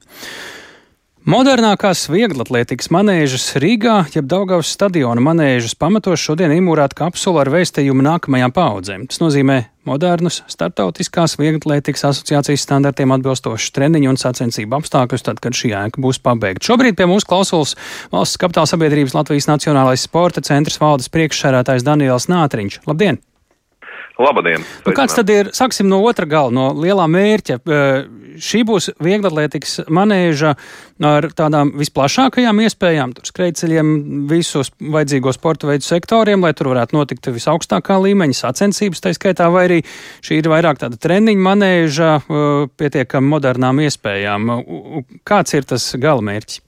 Modernākās 1.28 2.06
vieglatlētikas 2.08 2.86
manēžas 2.88 3.50
Rīgā, 3.60 3.98
jeb 4.14 4.24
Daugavas 4.30 4.70
stadiona 4.72 5.20
manēžas 5.20 5.74
pamatos 5.76 6.22
šodien 6.24 6.54
imūrēta 6.54 6.96
kapsula 6.96 7.42
ar 7.42 7.50
vēstījumu 7.52 8.00
nākamajām 8.06 8.54
paudzēm. 8.56 9.04
Tas 9.12 9.20
nozīmē 9.20 9.58
modernus, 9.84 10.40
starptautiskās 10.48 11.36
vieglatlētikas 11.36 12.06
asociācijas 12.14 12.64
standartiem 12.64 13.12
atbilstošus 13.18 13.76
treniņu 13.76 14.14
un 14.14 14.20
sacensību 14.24 14.80
apstākļus, 14.80 15.28
tad, 15.28 15.44
kad 15.44 15.52
šī 15.52 15.74
ēka 15.76 16.00
būs 16.00 16.22
pabeigta. 16.24 16.64
Šobrīd 16.70 16.96
pie 16.96 17.12
mūsu 17.12 17.28
klausulas 17.28 17.76
valsts 18.08 18.40
kapitāla 18.40 18.72
sabiedrības 18.72 19.20
Latvijas 19.20 19.52
Nacionālais 19.52 20.08
sporta 20.08 20.40
centrs 20.40 20.80
valdes 20.80 21.12
priekšsērētājs 21.12 21.84
Daniels 21.84 22.32
Nātriņš. 22.32 22.86
Labdien! 22.88 23.20
Labdien! 24.18 24.64
Nu, 24.82 24.92
kāds 24.96 25.14
tad 25.14 25.28
ir, 25.30 25.52
sāksim 25.54 25.86
no 25.86 26.00
otra 26.02 26.26
gala, 26.26 26.50
no 26.50 26.72
lielā 26.74 27.04
mērķa? 27.06 27.60
Šī 28.42 28.64
būs 28.66 28.90
vieglatlētikas 29.02 29.84
manēža 29.94 30.56
ar 31.06 31.28
tādām 31.38 31.70
visplašākajām 31.78 32.62
iespējām, 32.66 33.14
tur 33.14 33.30
skrejceļiem, 33.30 33.92
visos 34.30 34.72
vajadzīgo 34.82 35.34
sporta 35.34 35.70
veidu 35.70 35.86
sektoriem, 35.86 36.42
lai 36.42 36.50
tur 36.58 36.72
varētu 36.72 36.98
notikt 36.98 37.30
visaugstākā 37.34 37.98
līmeņa 38.08 38.40
sacensības, 38.40 39.02
tā 39.04 39.14
skaitā, 39.14 39.50
vai 39.54 39.68
arī 39.68 39.80
šī 40.26 40.42
ir 40.42 40.50
vairāk 40.50 40.82
tāda 40.82 40.98
treniņa 40.98 41.44
manēža 41.50 42.14
pietiekami 42.78 43.34
modernām 43.36 43.84
iespējām. 43.86 44.50
Kāds 45.26 45.54
ir 45.54 45.70
tas 45.70 45.92
gala 45.98 46.26
mērķis? 46.26 46.64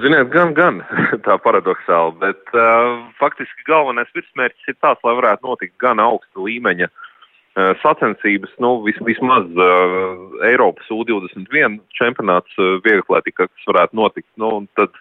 Ziniet, 0.00 0.30
gan, 0.32 0.54
gan 0.56 0.80
tā 1.26 1.36
paradoxāli, 1.44 2.16
bet 2.22 2.54
uh, 2.56 3.02
faktiski 3.20 3.66
galvenais 3.68 4.08
virsmērķis 4.16 4.72
ir 4.72 4.78
tāds, 4.80 5.02
lai 5.04 5.18
varētu 5.18 5.44
notikt 5.44 5.76
gan 5.84 6.00
augsta 6.00 6.46
līmeņa 6.46 6.88
uh, 6.88 7.74
sacensības, 7.82 8.54
nu, 8.64 8.78
vis, 8.86 8.96
vismaz 9.04 9.44
uh, 9.52 10.40
Eiropas 10.48 10.88
U21 10.88 11.76
čempionāts 11.98 12.56
uh, 12.56 12.78
vieglatlētika, 12.86 13.50
kas 13.50 13.68
varētu 13.68 14.00
notikt, 14.00 14.30
nu, 14.40 14.54
un 14.62 14.70
tad 14.80 14.96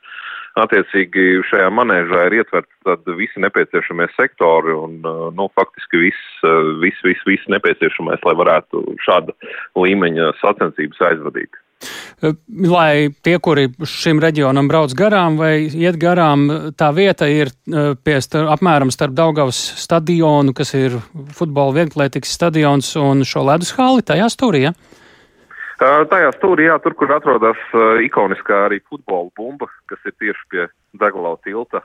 attiecīgi 0.59 1.39
šajā 1.47 1.71
manēžā 1.71 2.27
ir 2.27 2.41
ietverts 2.41 3.07
visi 3.15 3.39
nepieciešamie 3.39 4.09
sektori 4.17 4.75
un, 4.75 4.99
uh, 5.07 5.29
nu, 5.31 5.47
faktiski 5.55 6.03
viss, 6.03 6.37
uh, 6.43 6.75
viss, 6.83 6.99
viss, 7.07 7.23
viss 7.31 7.55
nepieciešamais, 7.55 8.19
lai 8.27 8.35
varētu 8.43 8.83
šāda 9.07 9.39
līmeņa 9.79 10.33
sacensības 10.43 11.07
aizvadīt. 11.13 11.60
Lai 12.21 13.09
tie, 13.25 13.37
kuri 13.41 13.67
šim 13.87 14.19
reģionam 14.21 14.67
brauc 14.69 14.93
garām 14.97 15.39
vai 15.39 15.65
iet 15.65 15.97
garām, 16.01 16.45
tā 16.77 16.91
vieta 16.93 17.25
ir 17.31 17.49
eh, 17.49 17.93
pie 17.97 18.19
star, 18.21 18.45
apmēram 18.53 18.93
starp 18.93 19.15
Daugavas 19.17 19.57
stadionu, 19.81 20.53
kas 20.53 20.75
ir 20.77 20.99
futbola 21.37 21.73
vieglietīgs 21.79 22.35
stadions 22.37 22.93
un 23.01 23.25
šo 23.25 23.45
ledus 23.49 23.73
hāli 23.77 24.05
tajā 24.05 24.29
stūrī. 24.29 24.67
Ja? 24.67 24.75
Tajā 25.81 26.29
stūrī, 26.35 26.67
jā, 26.69 26.77
tur, 26.83 26.93
kur 26.93 27.09
atrodas 27.15 27.57
uh, 27.73 27.97
ikoniskā 28.05 28.67
arī 28.67 28.77
futbola 28.85 29.31
bumba, 29.33 29.65
kas 29.89 29.97
ir 30.05 30.13
tieši 30.21 30.45
pie 30.53 30.67
Dagalau 31.01 31.39
tilta. 31.41 31.81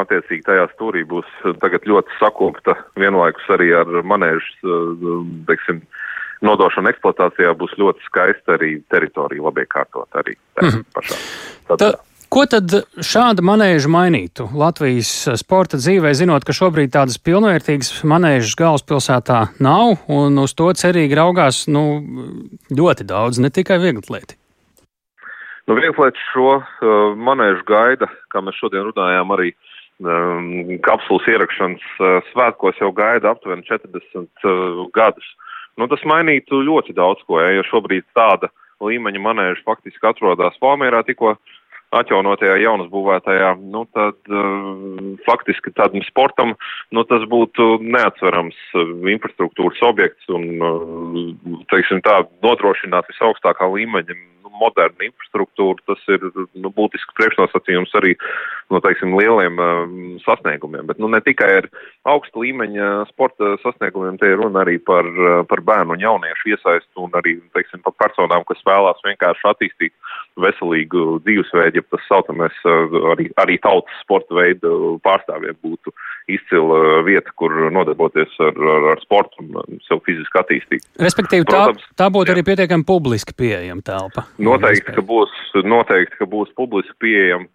Attiecīgi 0.00 0.42
tajā 0.42 0.64
stūrī 0.72 1.04
būs 1.06 1.28
tagad 1.62 1.84
ļoti 1.86 2.16
sakopta 2.18 2.74
vienlaikus 2.98 3.46
arī 3.54 3.68
ar 3.78 3.92
manēžas, 4.08 4.48
teiksim, 5.46 5.84
uh, 5.84 6.09
nodošana 6.44 6.92
eksploatācijā 6.94 7.54
būs 7.58 7.74
ļoti 7.80 8.06
skaista 8.06 8.56
arī 8.56 8.78
teritorija 8.92 9.44
labi 9.48 9.66
kārtot 9.70 10.20
arī 10.20 10.36
mm 10.60 10.86
pašā. 10.94 11.18
Tad, 11.70 11.82
Ta, 11.82 11.90
ko 12.32 12.44
tad 12.50 12.72
šāda 13.04 13.44
manēža 13.46 13.90
mainītu 13.92 14.48
Latvijas 14.58 15.12
sporta 15.40 15.78
dzīvē, 15.80 16.12
zinot, 16.16 16.46
ka 16.46 16.56
šobrīd 16.56 16.92
tādas 16.96 17.20
pilnvērtīgas 17.22 18.02
manēžas 18.08 18.56
galvaspilsētā 18.58 19.40
nav 19.62 20.04
un 20.10 20.38
uz 20.42 20.54
to 20.58 20.70
cerīgi 20.74 21.18
raugās 21.18 21.66
nu, 21.70 21.84
ļoti 22.74 23.06
daudz, 23.06 23.42
ne 23.42 23.52
tikai 23.54 23.78
vieglatlēti? 23.82 24.38
Nu, 25.70 25.76
vieglatlēti 25.78 26.22
šo 26.32 26.56
uh, 26.58 26.62
manēžu 27.14 27.62
gaida, 27.68 28.08
kā 28.32 28.42
mēs 28.42 28.56
šodien 28.58 28.88
runājām, 28.88 29.30
arī 29.36 29.52
um, 30.02 30.48
kapsulas 30.82 31.28
ierakšanas 31.30 31.84
uh, 32.00 32.16
svētkos 32.32 32.80
jau 32.82 32.90
gaida 32.96 33.30
aptuveni 33.30 33.62
40 33.68 34.50
uh, 34.50 34.80
gadus. 34.96 35.28
Nu, 35.78 35.86
tas 35.90 36.02
mainītu 36.08 36.62
ļoti 36.66 36.94
daudz 36.96 37.22
ko, 37.28 37.38
ja 37.40 37.64
šobrīd 37.68 38.06
tāda 38.16 38.50
līmeņa 38.82 39.22
manēža 39.22 39.64
faktiski 39.66 40.08
atrodas 40.08 40.58
Valmērā 40.62 41.02
tikko 41.06 41.36
atjaunotajā 41.94 42.54
jaunas 42.62 42.86
būvētajā, 42.92 43.50
nu, 43.72 43.82
tad 43.96 44.30
uh, 44.30 45.16
faktiski 45.26 45.72
tādam 45.74 46.04
sportam, 46.06 46.54
nu, 46.94 47.02
tas 47.10 47.24
būtu 47.30 47.80
neatsverams 47.82 48.58
uh, 48.78 48.92
infrastruktūras 49.10 49.82
objekts 49.88 50.30
un, 50.30 50.46
uh, 50.62 51.56
teiksim 51.72 52.02
tā, 52.06 52.20
nodrošināt 52.46 53.10
visaugstākā 53.10 53.66
līmeņa 53.74 54.18
moderna 54.60 55.06
infrastruktūra, 55.08 55.80
tas 55.88 56.02
ir 56.12 56.26
nu, 56.36 56.70
būtisks 56.76 57.16
priekšnosacījums 57.18 57.94
arī 58.00 58.14
no 58.70 58.80
teiksim, 58.84 59.16
lieliem 59.18 59.58
um, 59.58 59.94
sasniegumiem. 60.24 60.86
Bet 60.90 61.00
nu, 61.02 61.10
ne 61.10 61.20
tikai 61.24 61.50
ar 61.60 61.68
augsta 62.10 62.40
līmeņa 62.42 62.90
sporta 63.10 63.56
sasniegumiem, 63.64 64.18
te 64.20 64.30
ir 64.30 64.38
runa 64.40 64.62
arī 64.64 64.78
par, 64.78 65.08
uh, 65.08 65.40
par 65.50 65.64
bērnu 65.66 65.96
un 65.96 66.04
jauniešu 66.04 66.54
iesaistu 66.54 67.06
un 67.06 67.16
arī 67.18 67.36
teiksim, 67.56 67.82
par 67.86 67.96
personām, 68.04 68.46
kas 68.48 68.62
vēlās 68.68 69.02
vienkārši 69.06 69.48
attīstīt 69.50 69.96
veselīgu 70.40 71.20
dzīvesveidu, 71.26 71.82
ja 71.82 71.88
tas 71.90 72.06
saucamais 72.08 72.62
uh, 72.68 73.00
arī, 73.14 73.30
arī 73.42 73.58
tautas 73.64 74.04
sporta 74.04 74.38
veidu 74.38 74.98
pārstāvjiem 75.06 75.58
būtu 75.64 75.94
izcila 76.30 77.02
vieta, 77.06 77.32
kur 77.38 77.54
nodarboties 77.74 78.36
ar, 78.42 78.54
ar, 78.54 78.88
ar 78.94 79.02
sportu 79.02 79.42
un 79.42 79.80
sev 79.86 80.02
fiziski 80.06 80.40
attīstīt. 80.40 80.86
Respektīvi, 81.00 81.46
Protams, 81.48 81.82
tā, 81.90 81.96
tā 82.04 82.08
būtu 82.12 82.30
jā. 82.30 82.36
arī 82.36 82.44
pietiekami 82.46 82.86
publiski 82.86 83.34
pieejama 83.36 83.82
telpa. 83.86 84.26
Noteikti, 84.50 84.94
ka 84.96 85.02
būs, 85.06 85.32
noteikti, 85.62 86.18
ka 86.18 86.26
būs 86.30 86.50
publiski 86.58 86.96
pieejama. 87.04 87.46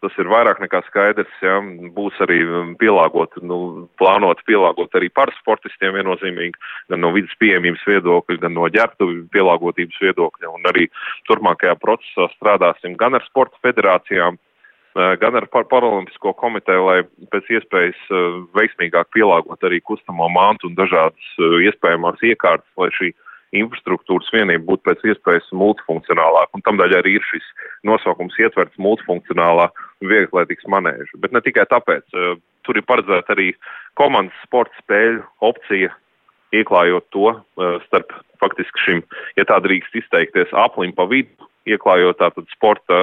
Tas 0.00 0.14
ir 0.16 0.30
vairāk 0.32 0.62
nekā 0.62 0.78
skaidrs, 0.86 1.32
ja 1.44 1.58
būs 1.92 2.16
arī 2.24 2.38
pielāgot, 2.80 3.34
nu, 3.44 3.88
plānot 4.00 4.38
pielāgot 4.48 4.94
arī 4.96 5.10
parasportistiem 5.12 5.92
viennozīmīgi, 5.98 6.56
gan 6.88 7.02
no 7.04 7.10
vidas 7.12 7.34
pieejamības 7.42 7.82
viedokļa, 7.84 8.38
gan 8.46 8.56
no 8.56 8.64
ģērbtu 8.72 9.10
pielāgotības 9.34 10.00
viedokļa, 10.00 10.54
un 10.56 10.70
arī 10.72 10.86
turpmākajā 11.28 11.76
procesā 11.82 12.30
strādāsim 12.32 12.96
gan 12.96 13.18
ar 13.18 13.26
sporta 13.28 13.60
federācijām, 13.66 14.40
gan 15.20 15.36
ar 15.36 15.50
par 15.52 15.68
paralimpisko 15.68 16.32
komiteju, 16.40 16.86
lai 16.88 17.28
pēc 17.34 17.52
iespējas 17.58 18.00
veiksmīgāk 18.56 19.12
pielāgot 19.12 19.68
arī 19.68 19.82
kustamo 19.84 20.32
mantu 20.32 20.72
un 20.72 20.80
dažādas 20.80 21.34
iespējamās 21.68 22.24
iekārtas, 22.24 22.72
lai 22.80 22.88
šī 22.96 23.12
infrastruktūras 23.56 24.30
vienība 24.34 24.64
būtu 24.68 24.86
pēc 24.86 25.02
iespējas 25.12 25.48
multifunkcionālāka. 25.56 26.54
Un 26.54 26.64
tamdēļ 26.66 26.96
arī 27.00 27.16
ir 27.18 27.26
šis 27.30 27.46
nosaukums 27.88 28.38
ietverts 28.38 28.78
multifunkcionālā 28.82 29.68
vieglatlētikas 30.04 30.68
manēža. 30.70 31.20
Bet 31.22 31.34
ne 31.34 31.42
tikai 31.44 31.66
tāpēc. 31.70 32.06
Eh, 32.14 32.36
tur 32.66 32.78
ir 32.78 32.86
paredzēta 32.86 33.34
arī 33.34 33.50
komandas 33.98 34.36
sporta 34.46 34.74
spēļu 34.84 35.24
opcija, 35.50 35.92
ieklājot 36.54 37.06
to 37.14 37.30
eh, 37.34 37.78
starp 37.88 38.14
faktiski 38.40 38.84
šim, 38.86 39.02
ja 39.36 39.44
tā 39.48 39.58
drīkst 39.62 39.98
izteikties, 40.00 40.52
aplim 40.56 40.94
pa 40.96 41.04
vidu, 41.10 41.48
ieklājot 41.68 42.20
tātad 42.22 42.46
sporta 42.54 43.00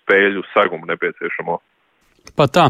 spēļu 0.00 0.42
segumu 0.54 0.88
nepieciešamo. 0.90 1.60
Pat 2.36 2.52
tā. 2.54 2.66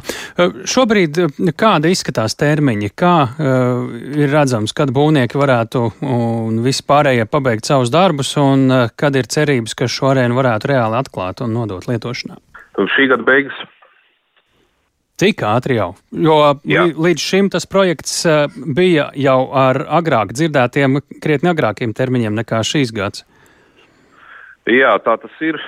Šobrīd 0.69 1.19
kāda 1.59 1.91
izskatās 1.93 2.35
termiņi, 2.41 2.91
kā 2.99 3.15
uh, 3.23 3.91
ir 4.19 4.33
redzams, 4.33 4.75
kad 4.77 4.93
būvnieki 4.95 5.39
varētu 5.39 5.83
un 6.07 6.63
visi 6.65 6.85
pārējie 6.87 7.27
pabeigt 7.31 7.69
savus 7.69 7.93
darbus, 7.95 8.33
un 8.41 8.67
uh, 8.71 8.87
kad 8.97 9.17
ir 9.19 9.31
cerības, 9.31 9.77
ka 9.79 9.91
šo 9.91 10.11
arēnu 10.15 10.39
varētu 10.39 10.73
reāli 10.73 10.99
atklāt 11.01 11.45
un 11.45 11.55
nodot 11.55 11.87
lietošanā? 11.91 12.41
Šī 12.97 13.11
gada 13.13 13.27
beigas. 13.27 13.59
Tik 15.21 15.43
ātri 15.45 15.77
jau, 15.77 15.91
jo 16.17 16.37
Jā. 16.65 16.87
līdz 16.97 17.21
šim 17.21 17.51
tas 17.53 17.67
projekts 17.69 18.23
bija 18.57 19.11
jau 19.21 19.41
ar 19.53 19.83
agrāk 20.01 20.33
dzirdētiem, 20.33 20.97
krietni 21.21 21.51
agrākiem 21.53 21.93
termiņiem 21.93 22.39
nekā 22.41 22.63
šīs 22.65 22.95
gads. 22.97 23.27
Jā, 24.65 24.95
tā 25.05 25.19
tas 25.21 25.45
ir. 25.45 25.61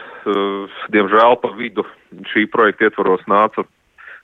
Diemžēl 0.93 1.37
pa 1.43 1.51
vidu 1.57 1.85
šī 2.33 2.47
projekta 2.53 2.89
ietvaros 2.89 3.23
nāca 3.31 3.65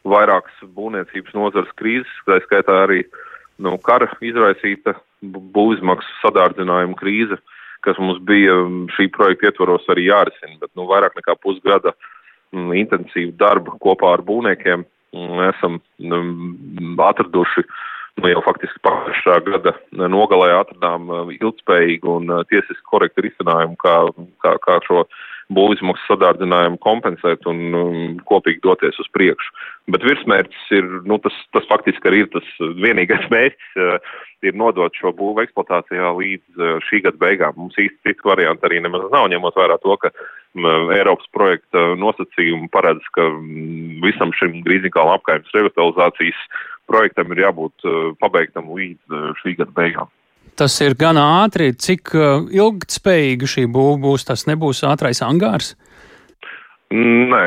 vairākas 0.08 0.60
būvniecības 0.76 1.34
nozares 1.36 1.70
krīzes, 1.80 2.20
tā 2.26 2.38
skaitā 2.44 2.84
arī 2.84 3.02
nu, 3.58 3.76
kara 3.82 4.08
izraisīta 4.22 4.94
būvizmaksu 5.22 6.20
sadārdzinājuma 6.22 6.96
krīze, 6.98 7.38
kas 7.86 7.98
mums 7.98 8.20
bija 8.26 8.54
šī 8.94 9.08
projekta 9.14 9.50
ietvaros 9.50 9.86
arī 9.90 10.08
jārisina, 10.08 10.58
bet 10.62 10.70
nu, 10.78 10.86
vairāk 10.90 11.18
nekā 11.18 11.34
pusgada 11.42 11.94
mm, 12.54 12.72
intensīvu 12.84 13.34
darbu 13.38 13.78
kopā 13.82 14.14
ar 14.16 14.24
būvniekiem 14.26 14.86
esam 15.48 15.78
mm, 15.98 16.98
atraduši 17.00 17.64
nu, 18.18 18.28
jau 18.32 18.42
faktiski 18.44 18.82
pagājušā 18.84 19.38
gada 19.46 19.74
nogalē 20.10 20.50
atradām 20.58 21.10
ilgspējīgu 21.34 22.14
un 22.20 22.32
tiesiski 22.50 22.84
korektu 22.90 23.24
risinājumu, 23.26 23.78
kā, 23.80 23.96
kā, 24.44 24.56
kā 24.64 24.78
šo 24.86 25.04
būvizmaksu 25.54 26.04
sadārdzinājumu 26.10 26.78
kompensēt 26.84 27.46
un 27.48 27.60
um, 27.76 28.00
kopīgi 28.28 28.60
doties 28.64 28.98
uz 29.00 29.08
priekšu. 29.16 29.52
Bet 29.94 30.04
virsmērķis 30.04 30.66
ir, 30.76 30.88
nu, 31.08 31.16
tas, 31.24 31.36
tas 31.56 31.68
faktiski 31.70 32.10
arī 32.10 32.24
ir 32.24 32.32
tas 32.34 32.48
vienīgais 32.84 33.28
mērķis, 33.34 33.70
uh, 33.80 34.18
ir 34.44 34.58
nodot 34.58 34.94
šo 35.00 35.14
būvu 35.16 35.44
eksploatācijā 35.46 36.12
līdz 36.18 36.60
uh, 36.60 36.74
šī 36.88 37.02
gada 37.06 37.20
beigām. 37.22 37.56
Mums 37.56 37.78
īsti 37.80 38.10
citu 38.10 38.28
variantu 38.28 38.68
arī 38.68 38.82
nemaz 38.84 39.08
nav, 39.14 39.30
ņemot 39.32 39.56
vērā 39.56 39.80
to, 39.84 39.96
ka 40.04 40.12
um, 40.12 40.92
Eiropas 40.94 41.32
projekta 41.32 41.88
nosacījumi 42.00 42.68
paredz, 42.74 43.08
ka 43.16 43.30
um, 43.32 43.48
visam 44.04 44.34
šim 44.36 44.60
grīzīgāla 44.68 45.16
apkaimes 45.16 45.56
revitalizācijas 45.56 46.44
projektam 46.88 47.32
ir 47.32 47.46
jābūt 47.46 47.88
uh, 47.88 47.98
pabeigtam 48.20 48.68
līdz 48.76 49.00
uh, 49.16 49.32
šī 49.40 49.56
gada 49.62 49.72
beigām 49.80 50.12
tas 50.58 50.74
ir 50.84 50.96
gan 50.98 51.18
ātri, 51.20 51.72
cik 51.72 52.14
uh, 52.16 52.48
ilgtspējīga 52.52 53.48
šī 53.48 53.68
būva 53.72 53.98
būs, 54.02 54.26
tas 54.28 54.46
nebūs 54.50 54.84
ātrais 54.88 55.22
angārs? 55.24 55.74
Nē, 56.88 57.42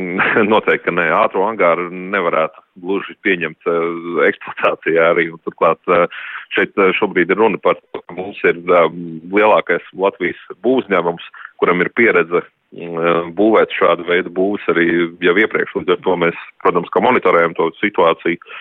noteikti 0.52 0.92
nē. 0.92 1.06
Ātro 1.16 1.46
angāru 1.48 1.88
nevarētu 1.90 2.60
gluži 2.82 3.16
pieņemt 3.24 3.68
uh, 3.70 4.24
eksploatācijā 4.28 5.06
arī. 5.14 5.30
Un, 5.32 5.40
turklāt 5.46 5.80
uh, 5.88 6.04
šeit 6.52 6.76
šobrīd 6.98 7.32
ir 7.32 7.40
runa 7.40 7.60
par 7.62 7.80
to, 7.80 8.02
ka 8.02 8.18
mums 8.18 8.40
ir 8.44 8.60
lielākais 8.62 9.86
Latvijas 9.96 10.40
būvuzņēmums, 10.64 11.30
kuram 11.62 11.80
ir 11.80 11.92
pieredze 11.96 12.42
uh, 12.44 13.30
būvēt 13.32 13.72
šādu 13.78 14.04
veidu 14.10 14.34
būvus 14.36 14.68
arī 14.74 14.90
jau 15.24 15.38
iepriekš. 15.40 15.78
Līdz 15.80 15.96
ar 15.96 16.04
to 16.04 16.18
mēs, 16.26 16.44
protams, 16.60 16.92
monitorējam 17.08 17.56
to 17.56 17.72
situāciju. 17.80 18.52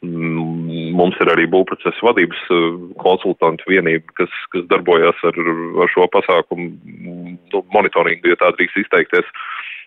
Mm, 0.00 0.94
mums 0.96 1.18
ir 1.20 1.28
arī 1.28 1.44
būvprocesa 1.52 2.06
vadības 2.06 2.44
eh, 2.48 2.68
konsultantu 3.02 3.68
vienība, 3.68 4.14
kas, 4.22 4.36
kas 4.54 4.64
darbojas 4.70 5.18
ar, 5.28 5.36
ar 5.84 5.92
šo 5.92 6.06
pasākumu 6.14 6.70
nu, 7.04 7.64
monitoringu, 7.74 8.32
ja 8.32 8.38
tā 8.40 8.48
drīkst 8.56 8.80
izteikties. 8.86 9.28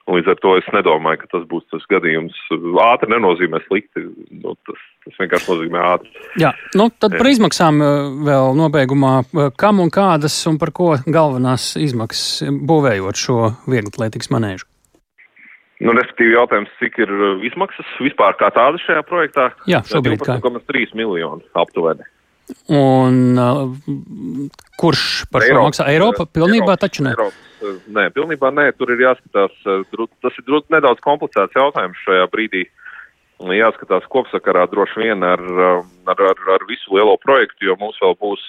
Un 0.03 0.17
līdz 0.17 0.33
ar 0.33 0.39
to 0.43 0.51
es 0.59 0.65
nedomāju, 0.75 1.21
ka 1.21 1.29
tas 1.31 1.45
būs 1.47 1.63
tas 1.71 1.85
gadījums. 1.89 2.35
Ātri 2.83 3.07
nenozīmē 3.13 3.61
slikti. 3.63 4.03
Nu, 4.43 4.51
tas, 4.67 4.81
tas 5.05 5.21
vienkārši 5.21 5.47
nozīmē 5.47 5.85
ātri. 5.93 6.11
Jā, 6.43 6.51
nu, 6.75 6.89
tad 6.91 7.15
par 7.15 7.29
izmaksām 7.31 7.79
eh, 7.81 7.93
vēl 8.27 8.59
nobeigumā. 8.59 9.13
Eh, 9.23 9.49
kam 9.57 9.79
un 9.81 9.89
kādas 9.93 10.35
un 10.51 10.59
par 10.61 10.73
ko 10.75 10.91
galvenās 11.07 11.71
izmaksas 11.79 12.51
būvējot 12.69 13.23
šo 13.25 13.39
vieglatlētikas 13.65 14.29
manēžu? 14.35 14.67
Nu, 15.83 15.93
respektīvi, 15.97 16.35
jautājums, 16.37 16.71
cik 16.79 16.97
ir 17.03 17.11
uh, 17.11 17.43
izmaksas 17.43 17.87
vispār 18.03 18.37
kā 18.39 18.49
tāda 18.55 18.79
šajā 18.85 19.03
projektā? 19.07 19.49
Jā, 19.69 19.81
šobrīd 19.87 20.23
kā. 20.23 20.37
3 20.39 20.93
miljoni 20.95 21.43
aptuveni. 21.59 22.05
Un 22.71 23.39
uh, 23.39 23.73
kurš 24.79 25.23
par 25.31 25.43
Eiropa, 25.43 25.59
šo 25.59 25.65
maksā? 25.67 25.87
Eiropa 25.91 26.27
pilnībā 26.27 26.73
Eiropas, 26.75 26.83
taču 26.83 27.07
ne? 27.07 27.13
Eiropas, 27.15 27.41
uh, 27.63 27.75
nē, 27.97 28.07
pilnībā 28.15 28.51
nē, 28.55 28.69
tur 28.79 28.93
ir 28.95 29.03
jāskatās, 29.03 29.55
uh, 29.67 30.07
tas 30.23 30.39
ir 30.39 30.57
nedaudz 30.75 31.03
komplicēts 31.03 31.59
jautājums 31.59 31.99
šajā 32.07 32.27
brīdī. 32.31 32.65
Jāskatās 33.43 34.05
kopsakarā 34.13 34.69
droši 34.71 35.01
vien 35.01 35.23
ar, 35.27 35.41
ar, 36.07 36.19
ar, 36.29 36.43
ar 36.53 36.63
visu 36.69 36.93
lielo 36.95 37.17
projektu, 37.19 37.65
jo 37.67 37.73
mums 37.81 37.97
vēl 37.99 38.13
būs 38.21 38.43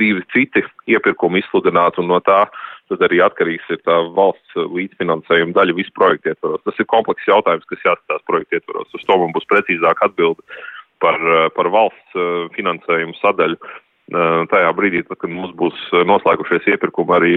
divi 0.00 0.24
citi 0.32 0.64
iepirkumi 0.90 1.44
izsludināti 1.44 2.02
un 2.02 2.10
no 2.10 2.18
tā 2.26 2.40
uh, 2.48 2.64
tad 2.90 3.02
arī 3.06 3.20
atkarīgs 3.24 3.66
ir 3.74 3.80
tā 3.86 3.96
valsts 4.16 4.56
līdzfinansējuma 4.56 5.56
daļa 5.56 5.76
visu 5.78 5.92
projektu 5.96 6.32
ietvaros. 6.32 6.62
Tas 6.66 6.78
ir 6.80 6.88
komplekss 6.90 7.28
jautājums, 7.30 7.66
kas 7.70 7.84
jāskatās 7.86 8.24
projektu 8.28 8.60
ietvaros. 8.60 8.94
Uz 8.94 9.06
to 9.06 9.18
man 9.20 9.34
būs 9.34 9.48
precīzāk 9.50 10.04
atbildi 10.06 10.60
par, 11.02 11.18
par 11.56 11.72
valsts 11.74 12.16
eh, 12.16 12.46
finansējumu 12.56 13.18
sadaļu. 13.20 13.58
Eh, 14.06 14.38
tajā 14.52 14.70
brīdī, 14.78 15.02
tad, 15.08 15.18
kad 15.22 15.32
mums 15.34 15.52
būs 15.58 15.82
noslēgušies 16.06 16.70
iepirkumi 16.76 17.16
arī 17.18 17.34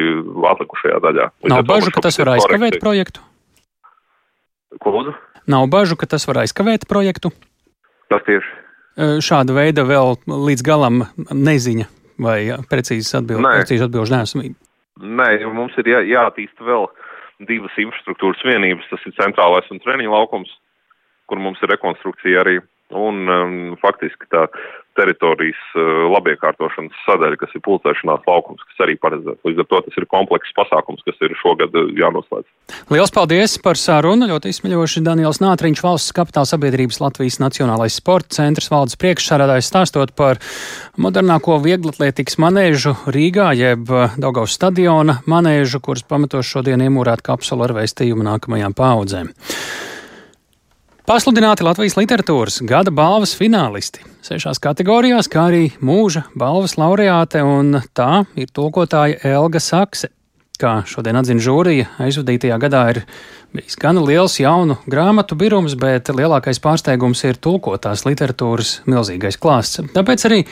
atlikušajā 0.54 1.02
daļā. 1.08 1.28
Līdz 1.42 1.56
Nav 1.56 1.66
bažu, 1.70 1.94
ka 1.96 2.06
tas 2.06 2.22
var 2.22 2.36
aizkavēt 2.36 2.78
korekti. 2.78 2.86
projektu? 2.86 3.26
Ko 4.80 4.94
lūdzu? 4.94 5.18
Nav 5.50 5.66
bažu, 5.74 5.98
ka 5.98 6.06
tas 6.06 6.28
var 6.30 6.44
aizkavēt 6.44 6.86
projektu? 6.90 7.34
Tas 8.14 8.22
tieši. 8.28 8.58
Eh, 9.00 9.18
šāda 9.24 9.56
veida 9.56 9.86
vēl 9.88 10.18
līdz 10.28 10.66
galam 10.66 11.06
neziņa 11.32 11.88
vai 12.20 12.40
precīzas 12.70 13.16
atbildes 13.22 13.72
atbild 13.82 14.12
neesamība. 14.12 14.69
Nē, 15.00 15.30
mums 15.56 15.78
ir 15.80 15.88
jā, 15.88 16.02
jātīsta 16.08 16.66
vēl 16.68 16.90
divas 17.48 17.76
infrastruktūras 17.80 18.42
vienības. 18.44 18.90
Tas 18.92 19.06
ir 19.08 19.16
centrālais 19.20 19.70
un 19.72 19.80
treniņu 19.84 20.12
laukums, 20.12 20.52
kur 21.32 21.40
mums 21.40 21.62
ir 21.64 21.72
rekonstrukcija 21.72 22.44
arī. 22.44 22.60
Un 23.00 23.30
um, 23.30 23.58
faktiski 23.80 24.28
tā 24.34 24.48
teritorijas 25.00 25.60
uh, 25.74 26.06
labiekārtošanas 26.14 27.04
sadaļa, 27.06 27.40
kas 27.42 27.56
ir 27.56 27.64
pulcēšanās 27.66 28.26
laukums, 28.28 28.64
kas 28.70 28.84
arī 28.86 28.98
paredzēts. 29.02 29.42
Līdz 29.48 29.64
ar 29.64 29.68
to 29.72 29.82
tas 29.88 30.00
ir 30.00 30.08
komplekss 30.12 30.56
pasākums, 30.58 31.04
kas 31.08 31.20
ir 31.26 31.36
šogad 31.40 31.76
uh, 31.80 31.90
jānoslēdz. 31.98 32.48
Lielas 32.92 33.14
paldies 33.16 33.58
par 33.64 33.80
sarunu. 33.80 34.28
Ļoti 34.30 34.54
izsmeļoši 34.54 35.04
Daniels 35.06 35.42
Nātriņš, 35.44 35.84
valsts 35.86 36.16
kapitāla 36.16 36.50
sabiedrības 36.50 37.02
Latvijas 37.04 37.40
Nacionālais 37.42 37.98
sporta 38.02 38.40
centrs 38.40 38.70
valdes 38.74 39.00
priekšsādātājs 39.02 39.72
stāstot 39.72 40.16
par 40.18 40.42
modernāko 41.00 41.60
vieglatlētikas 41.64 42.40
manēžu 42.42 42.96
Rīgā, 43.10 43.52
jeb 43.60 43.94
uh, 43.94 44.18
Daugaus 44.20 44.58
stadiona 44.60 45.20
manēžu, 45.30 45.82
kuras 45.86 46.04
pamatos 46.08 46.50
šodien 46.50 46.84
iemūrēt 46.86 47.24
kapsulu 47.26 47.68
ar 47.68 47.78
vēstījumu 47.82 48.28
nākamajām 48.28 48.76
paudzēm. 48.78 49.32
Pasludināti 51.10 51.66
Latvijas 51.66 51.96
literatūras 51.98 52.60
gada 52.70 52.92
balvas 52.94 53.32
finālisti 53.34 54.04
sešās 54.22 54.60
kategorijās, 54.62 55.26
kā 55.26 55.48
arī 55.50 55.72
mūža 55.82 56.28
balvas 56.38 56.76
laureāte, 56.78 57.42
un 57.42 57.80
tā 57.98 58.28
ir 58.38 58.52
tulkotāja 58.54 59.18
Elga 59.26 59.58
Sakse. 59.58 60.12
Kā 60.62 60.84
šodien 60.86 61.18
atzina 61.18 61.42
žūrija, 61.42 61.88
aizvadītajā 62.06 62.60
gadā 62.62 62.84
ir 62.94 63.02
bijis 63.58 63.80
gan 63.82 63.98
liels 64.06 64.38
jaunu 64.38 64.78
grāmatu 64.86 65.34
birums, 65.40 65.74
bet 65.82 66.14
lielākais 66.14 66.62
pārsteigums 66.62 67.26
ir 67.26 67.42
tulkotās 67.42 68.06
literatūras 68.06 68.76
milzīgais 68.86 69.42
klāsts. 69.42 69.82
Tāpēc 69.96 70.30
arī 70.30 70.44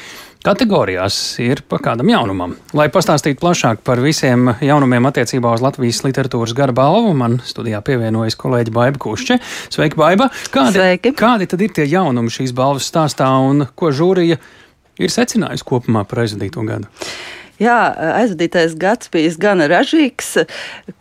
kategorijās 0.45 1.17
ir 1.43 1.61
pa 1.67 1.79
kādam 1.83 2.09
jaunumam. 2.11 2.55
Lai 2.77 2.87
pastāstītu 2.93 3.39
plašāk 3.41 3.81
par 3.87 4.01
visiem 4.03 4.51
jaunumiem 4.63 5.09
attiecībā 5.09 5.53
uz 5.55 5.63
Latvijas 5.63 6.03
literatūras 6.05 6.55
gara 6.57 6.75
balvu, 6.75 7.13
man 7.17 7.39
studijā 7.45 7.81
pievienojas 7.85 8.37
kolēģi 8.39 8.73
Baiba 8.75 9.01
Kušķe. 9.01 9.39
Sveiki, 9.73 9.99
Baiba! 9.99 10.29
Kādi, 10.53 10.77
Sveiki. 10.79 11.13
kādi 11.17 11.49
tad 11.49 11.63
ir 11.65 11.73
tie 11.75 11.87
jaunumi 11.89 12.33
šīs 12.33 12.55
balvas 12.57 12.87
stāstā 12.89 13.29
un 13.43 13.67
ko 13.75 13.91
žūrija 13.95 14.39
ir 14.97 15.13
secinājusi 15.13 15.67
kopumā 15.67 16.05
par 16.09 16.25
aizvadīto 16.25 16.63
gadu? 16.67 16.89
Jā, 17.57 17.77
aizvadītais 18.19 18.75
gads 18.77 19.09
bija 19.09 19.31
gan 19.41 19.63
ražīgs. 19.65 20.43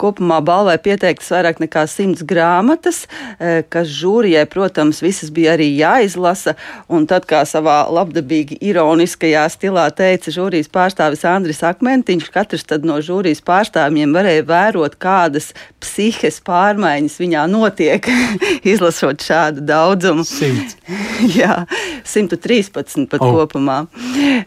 Kopumā 0.01 0.39
balvai 0.41 0.79
pieteiktas 0.81 1.29
vairāk 1.29 1.59
nekā 1.61 1.83
simts 1.85 2.23
grāmatas, 2.25 3.05
eh, 3.37 3.61
kas 3.69 3.87
žūrijai, 3.93 4.45
protams, 4.49 5.01
visas 5.05 5.29
bija 5.29 5.53
arī 5.53 5.69
jāizlasa. 5.77 6.55
Un 6.89 7.05
tad, 7.05 7.27
kā 7.29 7.43
savā 7.45 7.85
labdabīgi 7.85 8.57
ironiskajā 8.57 9.45
stilā 9.53 9.85
teica 9.93 10.33
žūrijas 10.33 10.71
pārstāvis 10.73 11.25
Andris 11.29 11.61
Akmentiņš, 11.61 12.31
katrs 12.33 12.65
no 12.81 12.97
žūrijas 13.05 13.41
pārstāvjiem 13.45 14.11
varēja 14.11 14.43
vērot, 14.49 14.97
kādas 14.97 15.53
psihes 15.79 16.41
pārmaiņas 16.41 17.19
viņā 17.21 17.45
notiek, 17.53 18.01
izlasot 18.73 19.21
šādu 19.21 19.61
daudzumu. 19.61 20.25
Simt. 20.25 20.73
Jā, 21.39 21.67
113 22.03 23.05
pat 23.11 23.21
oh. 23.21 23.45
kopumā. 23.45 23.85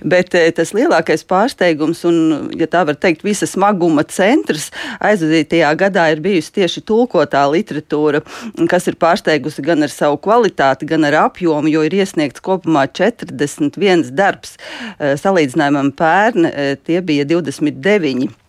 Bet 0.02 0.34
eh, 0.34 0.50
tas 0.50 0.74
lielākais 0.74 1.22
pārsteigums 1.22 1.99
centrs 2.00 2.04
un, 2.08 2.50
ja 2.58 2.66
tā 2.66 2.84
var 2.86 2.96
teikt, 2.96 3.24
visa 3.24 3.46
smaguma 3.46 4.04
centrs 4.04 4.70
aizvadītajā 5.00 5.70
gadā 5.76 6.10
ir 6.12 6.20
bijusi 6.20 6.52
tieši 6.52 6.82
tulkotā 6.82 7.44
literatūra, 7.50 8.22
kas 8.68 8.88
ir 8.88 8.96
pārsteigusi 8.96 9.62
gan 9.62 9.82
ar 9.82 9.90
savu 9.90 10.18
kvalitāti, 10.18 10.86
gan 10.86 11.04
ar 11.04 11.30
apjomu, 11.30 11.68
jo 11.70 11.82
ir 11.84 11.94
iesniegts 11.94 12.40
kopumā 12.40 12.86
41 12.88 14.10
darbs. 14.12 14.56
Eh, 14.98 15.16
salīdzinājumam 15.16 15.92
pērn 15.92 16.46
eh, 16.46 16.76
tie 16.84 17.00
bija 17.00 17.24
29. 17.24 18.39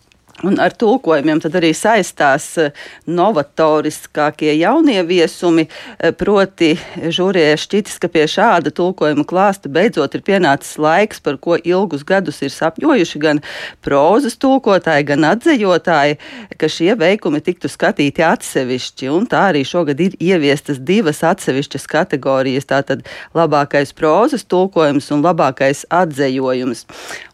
Un 0.41 0.58
ar 0.58 0.73
tulkojumiem 0.73 1.38
arī 1.54 1.69
saistās 1.77 2.45
eh, 2.58 2.71
novatoriskākie 3.06 4.56
jaunieviesumi, 4.58 5.67
eh, 5.67 6.13
proti 6.17 6.71
žūrijai 6.97 7.60
šķitis, 7.62 7.99
ka 8.01 8.10
pie 8.10 8.25
šāda 8.25 8.73
tulkojuma 8.73 9.25
klāsta 9.27 9.69
beidzot 9.69 10.17
ir 10.17 10.23
pienācis 10.25 10.80
laiks, 10.82 11.21
par 11.21 11.38
ko 11.38 11.60
ilgus 11.62 12.01
gadus 12.08 12.41
ir 12.41 12.49
sapņojuši 12.54 13.21
gan 13.21 13.41
prozas 13.86 14.38
tulkotāji, 14.41 15.06
gan 15.12 15.27
atzejotāji, 15.30 16.17
ka 16.58 16.69
šie 16.69 16.95
veikumi 16.97 17.43
tiktu 17.45 17.69
skatīti 17.69 18.25
atsevišķi. 18.25 19.12
Un 19.13 19.30
tā 19.30 19.43
arī 19.51 19.62
šogad 19.67 20.01
ir 20.01 20.17
ieviestas 20.17 20.82
divas 20.82 21.22
atsevišķas 21.22 21.86
kategorijas- 21.86 22.70
tātad 22.74 23.05
labākais 23.38 23.93
prozas 23.93 24.43
tulkojums 24.43 25.11
un 25.11 25.22
labākais 25.22 25.86
atzejojums. 25.86 26.86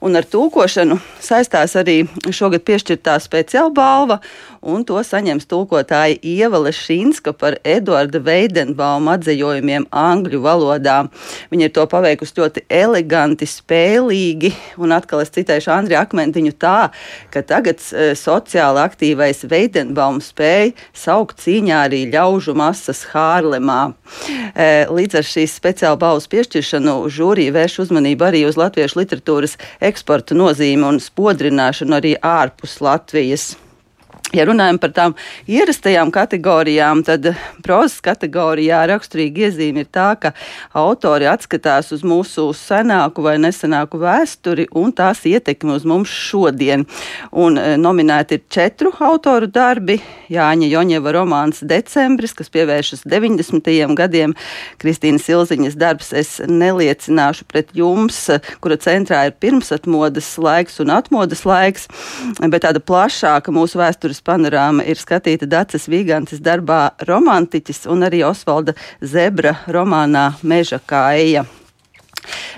Un 0.01 0.15
ar 0.15 0.23
tulkošanu 0.23 0.99
saistās 1.21 1.79
arī 1.79 2.03
šogad 2.31 2.67
piešķirt 2.67 2.96
piešķirtā 2.97 3.17
speciāla 3.21 3.71
balva, 3.73 4.19
un 4.61 4.83
to 4.83 4.97
saņems 4.99 5.47
tulkotāja 5.47 6.17
Ieva 6.21 6.59
Lešinska 6.59 7.33
par 7.33 7.57
Eduarda 7.63 8.19
Veidenbauma 8.19 9.17
atzējojumiem 9.17 9.87
angļu 9.91 10.41
valodā. 10.41 11.07
Viņa 11.51 11.67
ir 11.67 11.73
to 11.73 11.85
paveikusi 11.87 12.33
ļoti 12.37 12.65
eleganti, 12.69 13.45
spēlīgi, 13.45 14.53
un 14.77 14.91
atkal 14.91 15.21
es 15.21 15.31
citēšu 15.31 15.71
Andriju 15.71 15.99
Akmentiņu 16.01 16.53
tā, 16.57 16.91
ka 17.31 17.41
tagad 17.41 17.79
e, 17.93 18.13
sociāli 18.15 18.81
aktīvais 18.81 19.45
Veidenbaums 19.47 20.31
spēja 20.33 20.73
saukt 20.93 21.39
cīņā 21.43 21.83
arī 21.87 22.05
ļaužu 22.11 22.55
masas 22.57 23.05
Hārlemā. 23.13 23.93
E, 24.53 24.87
līdz 24.89 25.21
ar 25.21 25.27
šīs 25.27 25.55
speciāla 25.59 25.99
balvas 25.99 26.27
piešķiršanu 26.31 26.97
žūrija 27.13 27.53
vērš 27.55 27.79
uzmanību 27.85 28.27
arī 28.27 28.43
uz 28.49 28.57
latviešu 28.59 29.01
literatūras 29.03 29.57
eksporta 29.85 30.35
nozīmi 30.37 30.87
un 30.87 30.99
spodrināšanu 31.03 31.97
arī 31.99 32.15
ārpus 32.25 32.76
Latvijas. 32.81 33.57
Ja 34.35 34.43
runājam 34.43 34.75
par 34.75 34.91
tām 34.91 35.13
ierastajām 35.47 36.09
kategorijām, 36.11 36.99
tad 37.07 37.29
prozas 37.63 38.01
kategorijā 38.03 38.81
raksturīga 38.91 39.45
iezīme 39.47 39.85
ir 39.85 39.87
tā, 39.87 40.09
ka 40.19 40.33
autori 40.75 41.29
atskatās 41.31 41.93
uz 41.95 42.03
mūsu 42.03 42.49
senāku 42.51 43.23
vai 43.23 43.37
nesenāku 43.39 44.01
vēsturi 44.01 44.65
un 44.75 44.91
tās 44.91 45.21
ietekmi 45.23 45.71
uz 45.77 45.85
mums 45.87 46.11
šodien. 46.11 46.83
Un 47.31 47.55
e, 47.55 47.77
nominēti 47.79 48.35
ir 48.35 48.43
četru 48.51 48.91
autoru 48.99 49.47
darbi. 49.47 49.95
Jāņa 50.27 50.67
Joņeva 50.73 51.15
romāns 51.15 51.63
Decembris, 51.63 52.35
kas 52.35 52.51
pievēršas 52.51 53.05
90. 53.07 53.71
gadiem, 53.95 54.35
Kristīnas 54.83 55.29
Ilziņas 55.31 55.79
darbs 55.79 56.11
Es 56.11 56.33
neliecināšu 56.43 57.47
pret 57.47 57.71
jums, 57.77 58.19
kura 58.59 58.75
centrā 58.75 59.23
ir 59.29 59.37
pirmsatmodas 59.39 60.33
laiks 60.35 60.81
un 60.83 60.91
atmodas 60.91 61.45
laiks, 61.47 61.87
bet 62.43 62.67
tāda 62.67 62.83
plašāka 62.83 63.55
mūsu 63.55 63.79
vēstures 63.79 64.16
kultūras 64.17 64.21
panorāma 64.23 64.83
ir 64.85 64.97
skatīta 64.97 65.47
Dācis 65.47 65.87
Vīgantes 65.87 66.41
darbā 66.41 66.95
Romantiķis 67.07 67.87
un 67.87 68.03
arī 68.03 68.23
Osvalda 68.25 68.73
Zebra 69.01 69.55
romānā 69.67 70.35
Meža 70.43 70.79
kāja. 70.79 71.45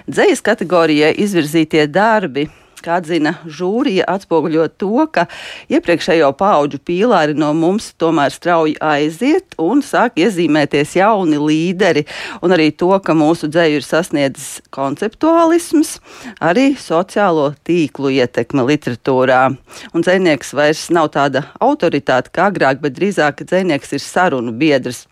Dzējas 0.07 0.41
kategorijai 0.41 1.13
izvirzītie 1.17 1.87
darbi 1.87 2.49
kā 2.83 2.99
atzina 2.99 3.35
žūrija, 3.45 4.05
atspoguļo 4.09 4.67
to, 4.79 5.05
ka 5.13 5.25
iepriekšējo 5.71 6.31
pauģu 6.39 6.79
pīlāri 6.85 7.35
no 7.37 7.51
mums 7.57 7.91
tomēr 7.99 8.33
strauji 8.33 8.75
aiziet 8.81 9.57
un 9.59 9.83
sāk 9.85 10.19
iezīmēties 10.19 10.95
jauni 10.99 11.39
līderi, 11.41 12.05
un 12.43 12.55
arī 12.55 12.69
to, 12.75 12.91
ka 13.03 13.15
mūsu 13.17 13.49
dzēju 13.51 13.79
ir 13.79 13.85
sasniedzis 13.85 14.49
konceptuālisms, 14.75 15.97
arī 16.43 16.73
sociālo 16.79 17.49
tīklu 17.67 18.13
ietekme 18.19 18.65
literatūrā. 18.69 19.41
Un 19.93 20.05
dzēnieks 20.05 20.53
vairs 20.57 20.85
nav 20.95 21.11
tāda 21.15 21.45
autoritāte 21.63 22.33
kā 22.35 22.49
agrāk, 22.49 22.83
bet 22.83 22.97
drīzāk 22.97 23.43
dzēnieks 23.45 23.95
ir 23.97 24.03
sarunu 24.03 24.53
biedrs. 24.59 25.05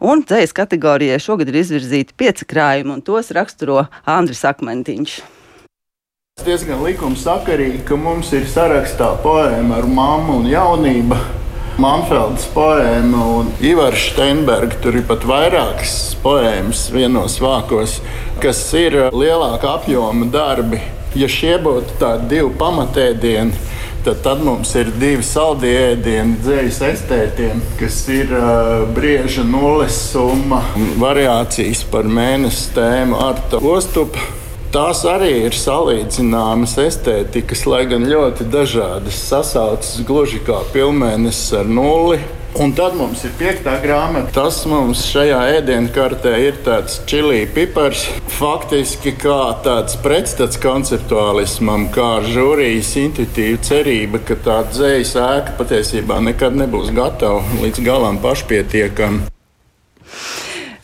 Un 0.00 0.24
dzējas 0.26 0.56
kategorijai 0.56 1.20
šogad 1.22 1.52
ir 1.52 1.62
izvirzīti 1.62 2.16
pieci 2.16 2.48
krājumi, 2.48 2.96
un 2.96 3.06
tos 3.06 3.32
raksturo 3.34 3.86
Andris 4.08 4.44
Akmentiņš. 4.48 5.20
Tas 6.42 6.48
diezgan 6.48 6.80
likumsakarīgi, 6.82 7.84
ka 7.86 7.94
mums 7.94 8.32
ir 8.34 8.48
sarakstā 8.50 9.12
poēma 9.22 9.76
ar 9.78 9.84
mammu 9.86 10.40
un 10.40 10.48
jaunību. 10.50 11.14
Manfelds 11.78 12.48
poēma 12.50 13.26
un 13.36 13.52
Ivars 13.62 14.08
Steinbergs. 14.08 14.80
Tur 14.82 14.98
ir 14.98 15.04
pat 15.06 15.22
vairākas 15.28 15.94
poēmas 16.24 16.88
vienos 16.90 17.36
vākos, 17.38 18.00
kas 18.42 18.64
ir 18.74 18.98
lielāka 19.14 19.76
apjoma 19.76 20.26
darbi. 20.34 20.82
Ja 21.14 21.30
šie 21.30 21.60
būtu 21.62 22.00
tādi 22.02 22.32
divi 22.34 22.50
pamatēdieni, 22.58 23.62
tad, 24.02 24.24
tad 24.26 24.42
mums 24.42 24.74
ir 24.74 24.90
divi 24.98 25.22
saldie 25.22 25.76
ēdieni, 25.92 26.40
dzējas 26.42 26.84
estētiem, 26.90 27.62
kas 27.78 28.02
ir 28.10 28.34
uh, 28.34 28.88
brieža 28.98 29.46
nulles 29.46 30.08
summa 30.10 30.64
un 30.74 30.94
variācijas 31.06 31.86
par 31.92 32.10
mēnesi 32.10 32.72
tēmu 32.74 33.20
ar 33.30 33.46
to 33.52 33.62
ostupu. 33.76 34.41
Tās 34.72 35.02
arī 35.04 35.34
ir 35.50 35.52
salīdzināmas 35.52 36.78
estētikas, 36.80 37.66
lai 37.68 37.82
gan 37.90 38.06
ļoti 38.08 38.46
dažādas. 38.48 39.18
Sasaucas 39.28 39.98
gluži 40.08 40.38
kā 40.46 40.62
pilnvērtības 40.72 41.40
ar 41.58 41.68
nulli. 41.68 42.16
Un 42.56 42.72
tad 42.76 42.96
mums 42.96 43.20
ir 43.28 43.34
piekta 43.36 43.74
grāmata. 43.82 44.32
Tas 44.32 44.62
mums 44.68 45.02
šajā 45.10 45.42
ēdienkartē 45.58 46.32
ir 46.46 46.56
tāds 46.64 47.02
čili 47.08 47.42
pipars. 47.52 48.06
Faktiski 48.38 49.12
kā 49.20 49.38
tāds 49.66 49.98
pretstats 50.00 50.56
konceptuālismam, 50.64 51.90
kā 51.92 52.22
žūrijas 52.32 52.94
intuitīva 53.02 53.60
cerība, 53.68 54.22
ka 54.24 54.40
tā 54.40 54.62
dzējas 54.70 55.12
ēka 55.20 55.58
patiesībā 55.60 56.16
nekad 56.30 56.56
nebūs 56.56 56.94
gatava 56.96 57.44
līdz 57.60 57.84
galam 57.84 58.24
pašpietiekama. 58.24 59.28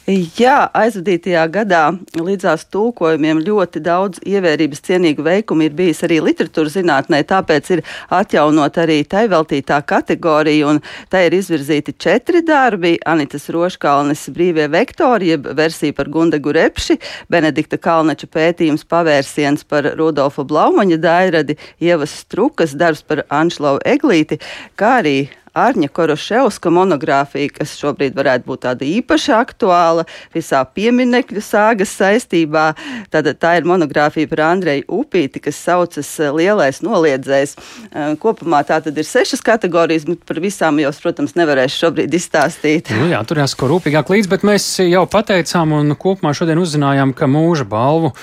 Jā, 0.09 0.70
aizvadītajā 0.72 1.42
gadā 1.52 1.82
līdzās 2.16 2.62
tulkojumiem 2.72 3.42
ļoti 3.44 3.82
daudz 3.84 4.22
ievērības 4.24 4.80
cienīgu 4.86 5.20
veikumu 5.26 5.66
ir 5.66 5.74
bijis 5.76 5.98
arī 6.06 6.16
literatūras 6.24 6.78
zinātnē, 6.78 7.18
tāpēc 7.28 7.66
ir 7.74 7.82
atjaunot 8.16 8.78
arī 8.80 9.02
tai 9.04 9.26
veltītā 9.28 9.82
kategorija, 9.84 10.70
un 10.70 10.80
tai 11.12 11.26
ir 11.26 11.36
izvirzīti 11.36 11.92
četri 12.00 12.40
darbi- 12.40 12.94
Anitas 13.12 13.50
Roškalnes 13.52 14.22
brīvie 14.32 14.64
vektori, 14.72 15.28
jeb 15.34 15.50
versija 15.52 15.92
par 15.92 16.09
Gundegu 16.09 16.54
Repši, 16.56 16.96
Benedikta 17.28 17.76
Kalneča 17.76 18.30
pētījums 18.32 18.88
pavērsiens 18.88 19.68
par 19.68 19.92
Rudolfa 19.92 20.42
Blaumaņa 20.42 20.96
dairadi, 20.96 21.59
Ievas 21.82 22.16
Strukas 22.24 22.72
darbs 22.72 23.02
par 23.02 23.26
Anšlau 23.28 23.76
Eglīti, 23.84 24.40
kā 24.74 25.02
arī 25.02 25.28
Ārņa 25.59 25.90
Koroševska 25.94 26.70
monogrāfija, 26.74 27.50
kas 27.59 27.74
šobrīd 27.80 28.16
varētu 28.18 28.46
būt 28.48 28.64
tāda 28.66 28.86
īpaši 28.86 29.32
aktuāla 29.36 30.04
visā 30.34 30.62
pieminekļu 30.74 31.42
sāgas 31.44 31.92
saistībā. 31.98 32.66
Tātad 33.12 33.40
tā 33.42 33.56
ir 33.59 33.68
monogrāfija 33.68 34.30
par 34.30 34.44
Andreju 34.48 34.86
Upīti, 35.00 35.42
kas 35.44 35.61
saucas 35.66 36.11
eh, 36.22 36.30
Lielais 36.34 36.80
noliedzējs. 36.84 37.56
Eh, 37.59 38.14
kopumā 38.22 38.62
tā 38.68 38.80
tad 38.84 38.98
ir 38.98 39.09
sešas 39.09 39.42
kategorijas, 39.44 40.06
bet 40.09 40.24
par 40.28 40.42
visām 40.44 40.80
jau, 40.82 40.92
protams, 41.02 41.36
nevarēšu 41.38 41.82
šobrīd 41.84 42.18
izstāstīt. 42.18 42.92
Nu 42.98 43.11
jā, 43.12 43.22
tur 43.28 43.42
jāsako 43.42 43.72
rūpīgāk 43.74 44.14
līdzi, 44.14 44.32
bet 44.32 44.46
mēs 44.46 44.70
jau 44.86 45.04
pateicām 45.11 45.74
un 45.80 45.96
kopumā 45.98 46.34
šodien 46.36 46.62
uzzinājām, 46.62 47.14
ka 47.16 47.30
mūža 47.30 47.68
balvu 47.68 48.14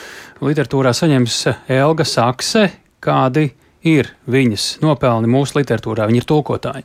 literatūrā 0.45 0.95
saņems 0.95 1.41
Elga 1.71 2.07
Sakse. 2.07 2.69
Kādi 3.05 3.51
ir 3.85 4.14
viņas 4.31 4.65
nopelni 4.83 5.29
mūsu 5.29 5.59
literatūrā. 5.59 6.07
Viņa 6.09 6.21
ir 6.21 6.27
tulkotāja. 6.29 6.83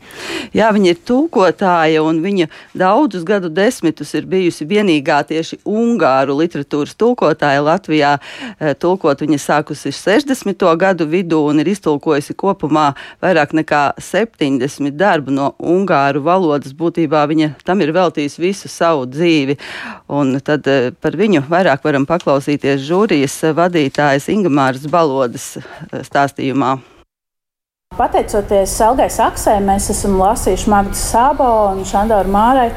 Jā, 0.56 0.70
viņa 0.74 0.92
ir 0.92 1.00
tulkotāja, 1.08 2.02
un 2.04 2.20
viņa 2.24 2.48
daudzus 2.76 3.24
gadu 3.28 3.50
desmitus 3.52 4.12
ir 4.18 4.28
bijusi 4.30 4.66
vienīgā 4.68 5.20
tieši 5.30 5.60
ungāru 5.68 6.36
literatūras 6.40 6.96
tulkotāja 7.00 7.62
Latvijā. 7.64 8.16
Eh, 8.58 8.74
tulkot 8.74 9.24
viņa 9.24 9.40
sākusi 9.40 9.92
60. 9.94 10.76
gadu 10.80 11.08
vidū 11.08 11.42
un 11.50 11.62
ir 11.62 11.72
iztulkojusi 11.72 12.36
kopumā 12.36 12.90
vairāk 13.22 13.54
nekā 13.56 13.82
70 14.00 14.96
darbu 15.00 15.34
no 15.34 15.52
ungāru 15.58 16.22
valodas. 16.24 16.76
Būtībā 16.76 17.24
viņa 17.30 17.54
tam 17.64 17.80
ir 17.80 17.94
veltījusi 17.96 18.44
visu 18.44 18.68
savu 18.68 19.06
dzīvi. 19.08 19.58
Un 20.08 20.38
tad 20.44 20.68
eh, 20.68 20.90
par 20.92 21.16
viņu 21.16 21.46
vairāk 21.48 21.84
varam 21.84 22.06
paklausīties 22.08 22.84
žūrijas 22.84 23.40
vadītājas 23.56 24.28
Ingamāras 24.32 24.86
Balodas 24.90 25.56
eh, 25.56 26.00
stāstījumā. 26.04 26.78
Pateicoties 27.98 28.76
Elgai 28.86 29.08
Saksai, 29.10 29.56
mēs 29.66 29.88
esam 29.90 30.12
lasījuši 30.20 30.70
Magdas 30.70 31.00
Sabo 31.10 31.46
un 31.72 31.80
Šandoru 31.82 32.30
Mārai 32.30 32.68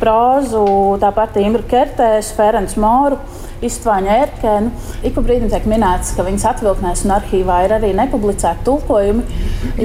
prózu, 0.00 0.64
tāpat 0.98 1.38
Imru 1.38 1.62
Kertēs, 1.70 2.32
Ferenc 2.34 2.74
Moru. 2.82 3.20
Istvāņa 3.64 4.16
ērkēnu. 4.20 4.88
Ik 5.08 5.14
pa 5.16 5.22
brīdim 5.24 5.48
tiek 5.48 5.64
minēts, 5.70 6.10
ka 6.12 6.26
viņas 6.26 6.44
atvilknēs 6.50 7.06
un 7.06 7.14
arhīvā 7.14 7.60
ir 7.64 7.76
arī 7.78 7.94
nepublicēti 7.96 8.66
tulkojumi, 8.66 9.24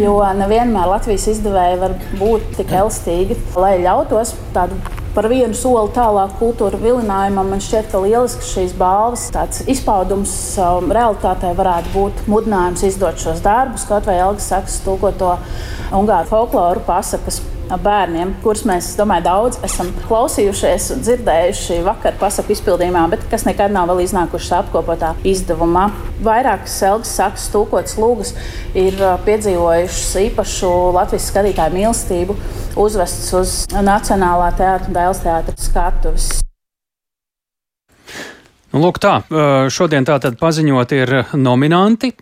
jo 0.01 0.17
nevienmēr 0.41 0.89
Latvijas 0.91 1.29
izdevēji 1.37 1.79
var 1.85 1.95
būt 2.19 2.49
tik 2.57 2.73
elastīgi, 2.81 3.37
lai 3.55 3.77
ļautos 3.85 4.33
tādu 4.57 4.75
par 5.15 5.27
vienu 5.31 5.55
soli 5.57 5.91
tālāk 5.95 6.35
kultūra 6.39 6.79
vilinājumam. 6.81 7.51
Man 7.51 7.63
šķiet, 7.63 7.89
ka 7.91 8.01
lielisks 8.03 8.53
šīs 8.55 8.75
balvas 8.79 9.27
izpaudums 9.71 10.33
um, 10.61 10.91
realitātē 10.95 11.53
varētu 11.57 11.93
būt 11.95 12.25
mudinājums 12.31 12.85
izdot 12.87 13.19
šos 13.21 13.43
darbus, 13.45 13.87
kaut 13.89 14.07
vai 14.09 14.19
Elgas 14.21 14.49
Sakas 14.51 14.79
tulkoto 14.85 15.35
ungāru 15.95 16.31
folkloru 16.31 16.83
pasakas 16.87 17.41
bērniem, 17.79 18.33
kurus 18.43 18.63
mēs, 18.67 18.91
domāju, 18.99 19.25
daudz 19.27 19.59
esam 19.67 19.91
klausījušies 20.07 20.89
un 20.95 21.05
dzirdējuši 21.05 21.79
vakar 21.85 22.17
pasaku 22.19 22.55
izpildījumā, 22.55 23.05
bet 23.13 23.25
kas 23.31 23.47
nekad 23.47 23.73
nav 23.75 23.89
vēl 23.91 24.03
iznākušas 24.05 24.57
apkopotā 24.61 25.13
izdevumā. 25.27 25.87
Vairākas 26.25 26.77
Selgas 26.81 27.15
sakas 27.15 27.47
tūkotas 27.53 27.97
lūgas 28.01 28.35
ir 28.77 28.99
piedzīvojušas 29.25 30.13
īpašu 30.27 30.75
Latvijas 30.97 31.31
skatītāju 31.31 31.77
mīlestību, 31.79 32.37
uzvestas 32.81 33.33
uz 33.39 33.57
Nacionālā 33.71 34.51
teātra 34.59 34.91
un 34.91 34.97
Dēls 35.01 35.25
teātra 35.25 35.59
skatuves. 35.59 36.31
Nu, 38.71 38.79
lūk, 38.79 39.01
tā, 39.03 39.17
šodien 39.67 40.05
tātad 40.07 40.37
paziņot 40.39 40.93
ir 40.95 41.09
nominanti, 41.35 42.13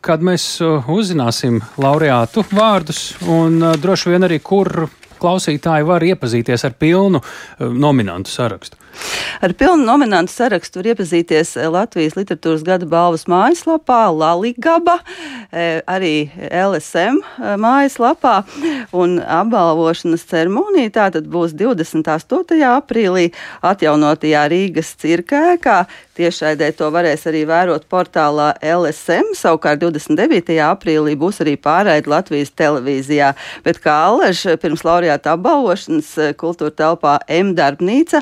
kad 0.00 0.24
mēs 0.24 0.46
uzzināsim 0.88 1.58
laureātu 1.76 2.46
vārdus 2.48 3.02
un 3.28 3.60
droši 3.76 4.14
vien 4.14 4.24
arī, 4.24 4.38
kur 4.40 4.86
klausītāji 5.20 5.86
var 5.86 6.06
iepazīties 6.06 6.64
ar 6.64 6.78
pilnu 6.80 7.20
nominantu 7.60 8.32
sarakstu. 8.32 8.81
Ar 9.42 9.52
pilnu 9.58 9.84
nominantu 9.86 10.32
sarakstu 10.32 10.80
var 10.80 10.90
iepazīties 10.92 11.54
Latvijas 11.72 12.16
literatūras 12.18 12.64
gada 12.66 12.86
balvas 12.88 13.24
mājaslapā, 13.30 14.04
Laligaba, 14.14 14.98
e, 15.50 15.82
arī 15.88 16.14
LSM 16.48 17.18
e, 17.22 17.54
mājaslapā. 17.62 18.34
Un 18.94 19.18
apbalvošanas 19.20 20.26
ceremonija 20.30 20.94
tātad 20.98 21.26
būs 21.32 21.56
28. 21.58 22.60
aprīlī 22.70 23.30
atjaunotajā 23.72 24.46
Rīgas 24.52 24.94
cirkēkā. 25.02 25.82
Tiešraidē 26.12 26.66
to 26.76 26.90
varēs 26.92 27.22
arī 27.30 27.46
vērot 27.48 27.86
portālā 27.88 28.50
LSM. 28.60 29.30
Savukārt 29.38 29.80
29. 29.80 30.58
aprīlī 30.60 31.14
būs 31.16 31.40
arī 31.40 31.54
pārraide 31.56 32.12
Latvijas 32.12 32.52
televīzijā. 32.52 33.30
Bet 33.64 33.80
kā 33.80 33.94
Alež 34.10 34.44
pirms 34.60 34.84
laureāta 34.84 35.32
apbalvošanas 35.38 36.12
e, 36.20 36.28
kultūra 36.36 36.74
telpā 36.76 37.16
M 37.32 37.54
darbnīca 37.56 38.20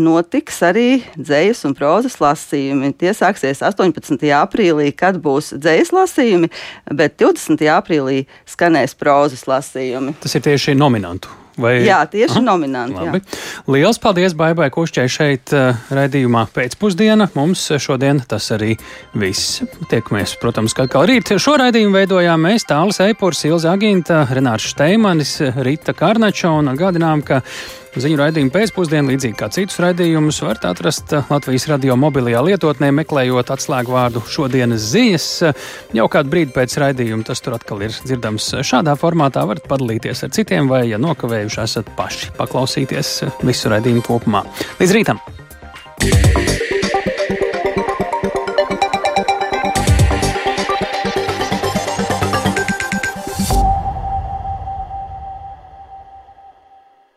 notiks 0.00 0.62
arī 0.64 0.88
dzējas 1.20 1.66
un 1.68 1.76
prozas 1.76 2.16
lasījumi. 2.24 2.94
Tie 2.96 3.12
sāksies 3.12 3.60
18. 3.60 4.16
aprīlī, 4.40 4.88
kad 4.96 5.20
būs 5.20 5.52
dzējas 5.60 5.92
lasījumi, 5.92 6.48
bet 6.88 7.20
20. 7.20 7.68
aprīlī 7.76 8.22
skanēs 8.48 8.96
prozas 8.96 9.44
lasījumi. 9.44 10.16
Tas 10.24 10.40
ir 10.40 10.48
tieši 10.48 10.78
nominantu 10.78 11.45
Vai... 11.56 11.78
Jā, 11.86 12.02
tieši 12.10 12.36
Aha, 12.36 12.44
nominanti. 12.44 12.98
Labi. 13.00 13.20
Jā. 13.22 13.38
Lielas 13.72 14.00
paldies 14.02 14.34
Baibai 14.36 14.68
Kušķai 14.74 15.06
šeit 15.08 15.54
uh, 15.56 15.78
raidījumā 15.96 16.44
pēcpusdiena. 16.52 17.30
Mums 17.38 17.64
šodien 17.80 18.20
tas 18.28 18.50
arī 18.52 18.74
viss. 19.16 19.62
Tiekamies, 19.88 20.36
protams, 20.42 20.76
kā 20.76 20.84
kā 20.92 21.06
rīt. 21.08 21.32
Šo 21.40 21.56
raidījumu 21.62 21.96
veidojām 21.96 22.44
mēs 22.44 22.68
Tālis 22.68 23.00
Eipurs, 23.06 23.40
Ilza 23.48 23.72
Aginta, 23.72 24.26
Renārs 24.28 24.68
Šteimanis, 24.74 25.38
Rita 25.64 25.96
Karnača 25.96 26.52
un 26.58 26.74
atgādinām, 26.74 27.24
ka 27.24 27.40
Ziņu 27.96 28.18
raidījumu 28.20 28.52
pēcpusdienu, 28.52 29.12
līdzīgi 29.12 29.38
kā 29.40 29.48
citus 29.54 29.78
raidījumus, 29.80 30.42
varat 30.44 30.66
atrast 30.68 31.14
Latvijas 31.30 31.64
radio 31.70 31.96
mobilajā 32.00 32.42
lietotnē, 32.44 32.90
meklējot 32.98 33.52
atslēgu 33.54 33.94
vārdu 33.94 34.22
šodienas 34.28 34.90
ziņas. 34.92 35.28
Jau 35.96 36.08
kādu 36.12 36.34
brīdi 36.34 36.52
pēc 36.56 36.76
raidījuma 36.82 37.24
tas 37.26 37.40
tur 37.44 37.56
atkal 37.56 37.86
ir 37.86 37.96
dzirdams 37.96 38.50
šādā 38.66 38.98
formātā. 39.00 39.46
Varat 39.48 39.64
padalīties 39.70 40.26
ar 40.26 40.34
citiem, 40.36 40.68
vai, 40.72 40.84
ja 40.90 41.00
nokavējuši 41.00 41.62
esat 41.64 41.88
paši, 41.96 42.34
paklausīties 42.36 43.16
visu 43.46 43.72
raidījumu 43.72 44.04
kopumā. 44.06 44.44
Līdz 44.82 44.96
rītam! 45.00 45.24
Yeah. 46.06 46.55